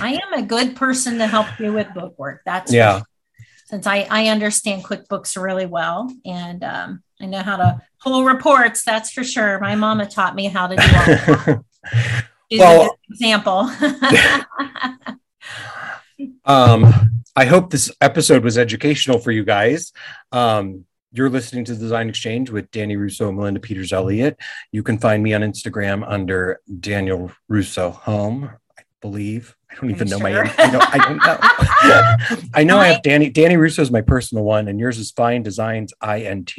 I 0.00 0.14
am 0.14 0.32
a 0.34 0.42
good 0.42 0.76
person 0.76 1.18
to 1.18 1.26
help 1.26 1.46
you 1.58 1.72
with 1.72 1.92
bookwork. 1.94 2.42
That's 2.44 2.72
Yeah. 2.72 2.98
sure. 2.98 3.04
since 3.66 3.86
I, 3.86 4.06
I 4.10 4.28
understand 4.28 4.84
QuickBooks 4.84 5.40
really 5.42 5.66
well 5.66 6.10
and 6.24 6.62
um, 6.64 7.02
I 7.20 7.26
know 7.26 7.42
how 7.42 7.56
to 7.56 7.80
pull 8.02 8.24
reports. 8.24 8.84
That's 8.84 9.10
for 9.10 9.24
sure. 9.24 9.58
My 9.60 9.74
mama 9.74 10.06
taught 10.06 10.34
me 10.34 10.46
how 10.46 10.68
to 10.68 10.76
do 10.76 10.82
all 10.82 11.04
that. 11.04 11.64
She's 12.50 12.60
Well- 12.60 12.96
example. 13.10 13.70
um, 16.44 17.12
I 17.36 17.44
hope 17.44 17.70
this 17.70 17.90
episode 18.00 18.42
was 18.42 18.58
educational 18.58 19.18
for 19.18 19.30
you 19.30 19.44
guys. 19.44 19.92
Um, 20.32 20.84
you're 21.12 21.30
listening 21.30 21.64
to 21.66 21.74
Design 21.74 22.08
Exchange 22.08 22.50
with 22.50 22.70
Danny 22.70 22.96
Russo 22.96 23.28
and 23.28 23.36
Melinda 23.36 23.60
Peters 23.60 23.92
Elliott. 23.92 24.38
You 24.72 24.82
can 24.82 24.98
find 24.98 25.22
me 25.22 25.34
on 25.34 25.42
Instagram 25.42 26.04
under 26.06 26.60
Daniel 26.80 27.30
Russo 27.48 27.90
Home, 27.90 28.50
believe. 29.00 29.56
I 29.70 29.74
don't 29.76 29.84
Are 29.90 29.94
even 29.94 30.08
know 30.08 30.18
my 30.18 30.32
sure? 30.32 30.46
I 30.58 30.70
don't, 30.70 30.94
I 30.94 30.98
don't 30.98 31.16
know. 31.18 32.46
I 32.54 32.64
know 32.64 32.78
I 32.78 32.84
I- 32.84 32.88
have 32.92 33.02
Danny. 33.02 33.30
Danny 33.30 33.56
Russo 33.56 33.82
is 33.82 33.90
my 33.90 34.00
personal 34.02 34.44
one, 34.44 34.68
and 34.68 34.78
yours 34.80 34.98
is 34.98 35.10
Fine 35.10 35.42
Designs 35.42 35.92
INT. 36.06 36.52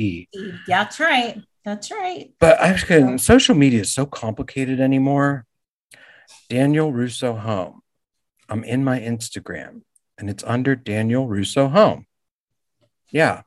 That's 0.68 1.00
right. 1.00 1.42
That's 1.66 1.92
right. 1.92 2.32
But 2.40 2.60
I 2.60 2.72
was 2.72 2.84
kidding. 2.84 3.18
Social 3.18 3.56
media 3.56 3.82
is 3.82 3.92
so 3.94 4.06
complicated 4.06 4.80
anymore. 4.80 5.46
Daniel 6.50 6.92
Russo 6.92 7.36
Home. 7.36 7.82
I'm 8.48 8.64
in 8.64 8.84
my 8.84 9.00
Instagram 9.00 9.82
and 10.18 10.30
it's 10.30 10.44
under 10.46 10.76
Daniel 10.76 11.28
Russo 11.28 11.68
Home. 11.68 12.08
Yeah. 13.12 13.44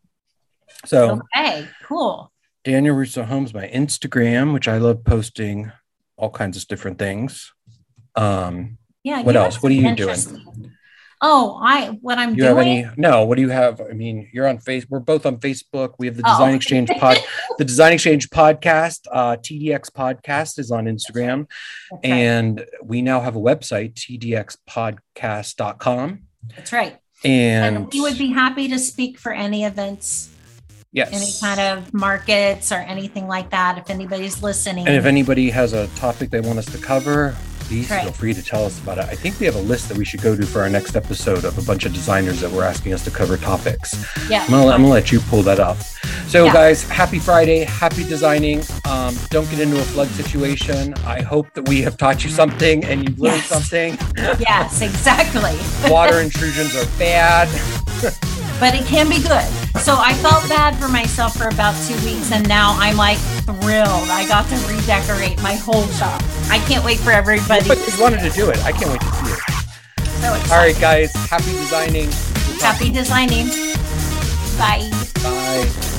So 0.87 1.20
Okay, 1.35 1.68
cool. 1.85 2.31
Daniel 2.64 2.94
Russo 2.94 3.24
Homes, 3.24 3.52
my 3.52 3.66
Instagram, 3.68 4.52
which 4.52 4.68
I 4.68 4.78
love 4.78 5.02
posting 5.05 5.72
all 6.16 6.31
kinds 6.31 6.57
of 6.57 6.68
different 6.68 6.98
things. 6.98 7.52
Um, 8.14 8.78
Yeah. 9.05 9.23
What 9.23 9.37
else? 9.37 9.62
What 9.62 9.71
are 9.73 9.75
you 9.75 9.95
doing? 9.95 10.17
Oh, 11.25 11.57
I 11.62 11.87
what 12.01 12.19
I'm 12.19 12.35
you 12.35 12.43
have 12.45 12.57
doing. 12.57 12.69
any? 12.69 12.88
No. 12.97 13.25
What 13.25 13.37
do 13.37 13.43
you 13.43 13.49
have? 13.51 13.81
I 13.81 13.93
mean, 13.93 14.29
you're 14.33 14.49
on 14.49 14.59
face. 14.59 14.85
We're 14.88 14.99
both 14.99 15.25
on 15.25 15.37
Facebook. 15.38 15.95
We 15.99 16.07
have 16.09 16.17
the 16.17 16.25
Oh. 16.27 16.33
Design 16.33 16.55
Exchange 16.57 16.91
pod. 16.99 17.19
the 17.59 17.65
Design 17.65 17.93
Exchange 17.93 18.29
podcast. 18.31 19.07
Uh, 19.11 19.37
TDX 19.37 19.91
podcast 19.93 20.59
is 20.59 20.73
on 20.73 20.87
Instagram, 20.87 21.47
That's 21.93 22.03
right. 22.05 22.12
and 22.12 22.67
we 22.83 23.03
now 23.03 23.21
have 23.21 23.37
a 23.37 23.41
website, 23.41 23.95
tdxpodcast.com. 23.95 26.19
That's 26.57 26.73
right. 26.73 26.99
And, 27.25 27.77
And 27.77 27.93
we 27.93 28.01
would 28.01 28.19
be 28.19 28.33
happy 28.33 28.67
to 28.69 28.79
speak 28.81 29.17
for 29.17 29.33
any 29.33 29.62
events, 29.65 30.29
yes, 30.93 31.11
any 31.12 31.31
kind 31.41 31.61
of 31.79 31.95
markets 31.95 32.73
or 32.73 32.79
anything 32.79 33.29
like 33.29 33.51
that. 33.51 33.79
If 33.79 33.91
anybody's 33.91 34.43
listening. 34.43 34.88
And 34.88 34.97
if 34.97 35.05
anybody 35.05 35.51
has 35.51 35.73
a 35.73 35.87
topic 35.95 36.31
they 36.31 36.41
want 36.41 36.59
us 36.59 36.67
to 36.67 36.79
cover, 36.79 37.37
please 37.72 37.90
Right. 37.90 38.02
feel 38.02 38.12
free 38.12 38.35
to 38.35 38.42
tell 38.42 38.66
us 38.66 38.78
about 38.80 38.98
it. 38.98 39.04
I 39.06 39.14
think 39.14 39.40
we 39.40 39.46
have 39.46 39.54
a 39.56 39.61
list 39.61 39.88
that 39.88 39.96
we 39.96 40.04
should 40.04 40.20
go 40.20 40.37
to 40.37 40.44
for 40.46 40.61
our 40.61 40.68
next 40.68 40.94
episode 40.94 41.44
of 41.46 41.56
a 41.56 41.62
bunch 41.62 41.87
of 41.87 41.94
designers 41.94 42.38
that 42.42 42.50
were 42.52 42.64
asking 42.64 42.92
us 42.92 43.02
to 43.04 43.11
cover 43.11 43.38
topics. 43.38 43.94
yeah. 44.28 44.44
I'm 44.44 44.50
gonna, 44.50 44.66
I'm 44.72 44.82
gonna 44.82 44.88
let 44.92 45.11
you 45.11 45.20
pull 45.20 45.42
that 45.44 45.58
up. 45.58 45.78
So, 46.28 46.44
Yeah. 46.44 46.52
guys, 46.52 46.82
happy 46.85 47.18
Friday, 47.18 47.64
happy 47.64 48.04
designing. 48.04 48.62
Um, 48.85 49.16
don't 49.30 49.48
get 49.50 49.58
into 49.61 49.78
a 49.78 49.85
flood 49.85 50.08
situation. 50.08 50.92
I 51.06 51.22
hope 51.22 51.50
that 51.54 51.66
we 51.66 51.80
have 51.80 51.96
taught 51.96 52.22
you 52.24 52.28
something 52.30 52.85
and 52.85 53.08
you've 53.08 53.18
learned 53.18 53.37
Yes. 53.38 53.46
something. 53.48 53.98
yes, 54.38 54.82
exactly. 54.82 55.56
Water 55.90 56.20
intrusions 56.20 56.76
are 56.76 56.87
bad. 56.98 57.48
but 58.62 58.77
it 58.77 58.87
can 58.87 59.09
be 59.09 59.16
good. 59.16 59.44
So 59.83 59.96
I 59.98 60.14
felt 60.22 60.48
bad 60.48 60.77
for 60.77 60.87
myself 60.87 61.37
for 61.37 61.48
about 61.48 61.75
two 61.88 61.96
weeks, 62.05 62.31
and 62.31 62.48
now 62.48 62.77
I'm 62.79 62.96
like 62.96 63.18
thrilled. 63.42 64.09
I 64.09 64.25
got 64.29 64.48
to 64.51 64.57
redecorate 64.68 65.42
my 65.42 65.55
whole 65.55 65.85
shop. 65.88 66.22
I 66.48 66.62
can't 66.68 66.85
wait 66.85 67.01
for 67.01 67.11
everybody. 67.11 67.66
But 67.66 67.79
you 67.79 68.01
wanted 68.01 68.20
to 68.20 68.31
do 68.31 68.51
it. 68.51 68.64
I 68.64 68.70
can't 68.70 68.92
wait 68.92 69.01
to 69.01 69.12
see 69.14 69.33
it. 69.33 70.46
So. 70.46 70.55
All 70.55 70.61
right, 70.61 70.79
guys, 70.81 71.12
happy 71.12 71.51
designing. 71.51 72.09
Happy 72.61 72.92
designing. 72.92 73.48
Bye. 74.57 74.88
Bye. 75.25 75.91